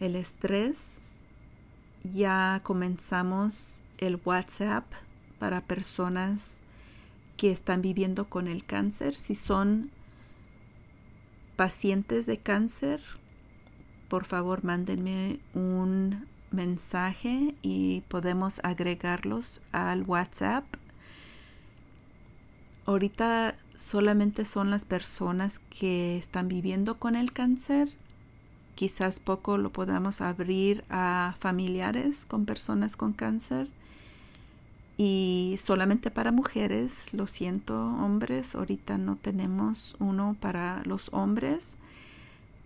el 0.00 0.16
estrés. 0.16 1.00
Ya 2.02 2.60
comenzamos 2.62 3.84
el 3.98 4.18
WhatsApp 4.24 4.84
para 5.38 5.60
personas 5.60 6.62
que 7.36 7.50
están 7.50 7.82
viviendo 7.82 8.28
con 8.28 8.48
el 8.48 8.64
cáncer. 8.64 9.16
Si 9.16 9.34
son 9.34 9.90
pacientes 11.56 12.26
de 12.26 12.38
cáncer, 12.38 13.00
por 14.08 14.24
favor 14.24 14.64
mándenme 14.64 15.40
un 15.54 16.26
mensaje 16.50 17.54
y 17.62 18.02
podemos 18.08 18.60
agregarlos 18.62 19.60
al 19.72 20.02
WhatsApp 20.02 20.64
ahorita 22.86 23.56
solamente 23.76 24.44
son 24.44 24.70
las 24.70 24.84
personas 24.84 25.58
que 25.58 26.16
están 26.16 26.48
viviendo 26.48 26.98
con 26.98 27.16
el 27.16 27.32
cáncer. 27.32 27.88
Quizás 28.74 29.20
poco 29.20 29.56
lo 29.56 29.70
podamos 29.70 30.20
abrir 30.20 30.84
a 30.90 31.34
familiares 31.38 32.26
con 32.26 32.44
personas 32.44 32.96
con 32.96 33.12
cáncer. 33.12 33.68
Y 34.96 35.56
solamente 35.58 36.10
para 36.10 36.30
mujeres, 36.30 37.12
lo 37.12 37.26
siento 37.26 37.74
hombres, 37.74 38.54
ahorita 38.54 38.96
no 38.96 39.16
tenemos 39.16 39.96
uno 39.98 40.36
para 40.40 40.82
los 40.84 41.12
hombres, 41.12 41.78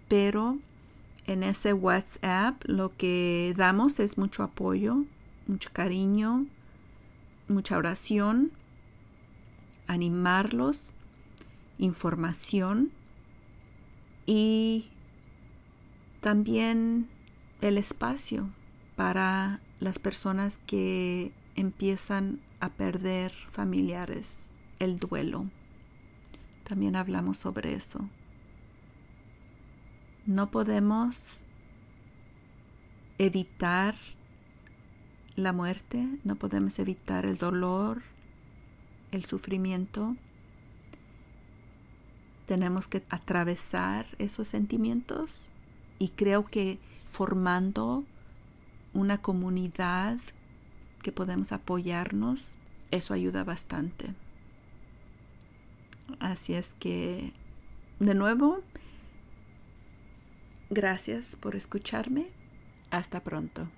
pero 0.08 0.58
en 1.26 1.42
ese 1.42 1.72
WhatsApp 1.72 2.62
lo 2.66 2.94
que 2.96 3.54
damos 3.56 3.98
es 3.98 4.18
mucho 4.18 4.42
apoyo, 4.42 5.04
mucho 5.46 5.70
cariño, 5.72 6.46
mucha 7.48 7.78
oración 7.78 8.52
animarlos, 9.88 10.92
información 11.78 12.92
y 14.26 14.90
también 16.20 17.08
el 17.62 17.78
espacio 17.78 18.50
para 18.94 19.60
las 19.80 19.98
personas 19.98 20.60
que 20.66 21.32
empiezan 21.58 22.40
a 22.60 22.70
perder 22.70 23.32
familiares, 23.50 24.54
el 24.78 24.98
duelo. 24.98 25.46
También 26.64 26.94
hablamos 26.94 27.38
sobre 27.38 27.74
eso. 27.74 28.08
No 30.24 30.50
podemos 30.50 31.42
evitar 33.18 33.96
la 35.34 35.52
muerte, 35.52 36.06
no 36.24 36.36
podemos 36.36 36.78
evitar 36.78 37.26
el 37.26 37.38
dolor, 37.38 38.02
el 39.10 39.24
sufrimiento, 39.24 40.16
tenemos 42.46 42.86
que 42.86 43.02
atravesar 43.10 44.06
esos 44.18 44.48
sentimientos 44.48 45.52
y 45.98 46.10
creo 46.10 46.44
que 46.44 46.78
formando 47.10 48.04
una 48.94 49.18
comunidad 49.18 50.18
que 51.02 51.12
podemos 51.12 51.52
apoyarnos, 51.52 52.56
eso 52.90 53.14
ayuda 53.14 53.44
bastante. 53.44 54.14
Así 56.20 56.54
es 56.54 56.74
que, 56.78 57.32
de 57.98 58.14
nuevo, 58.14 58.62
gracias 60.70 61.36
por 61.36 61.54
escucharme. 61.56 62.28
Hasta 62.90 63.22
pronto. 63.22 63.68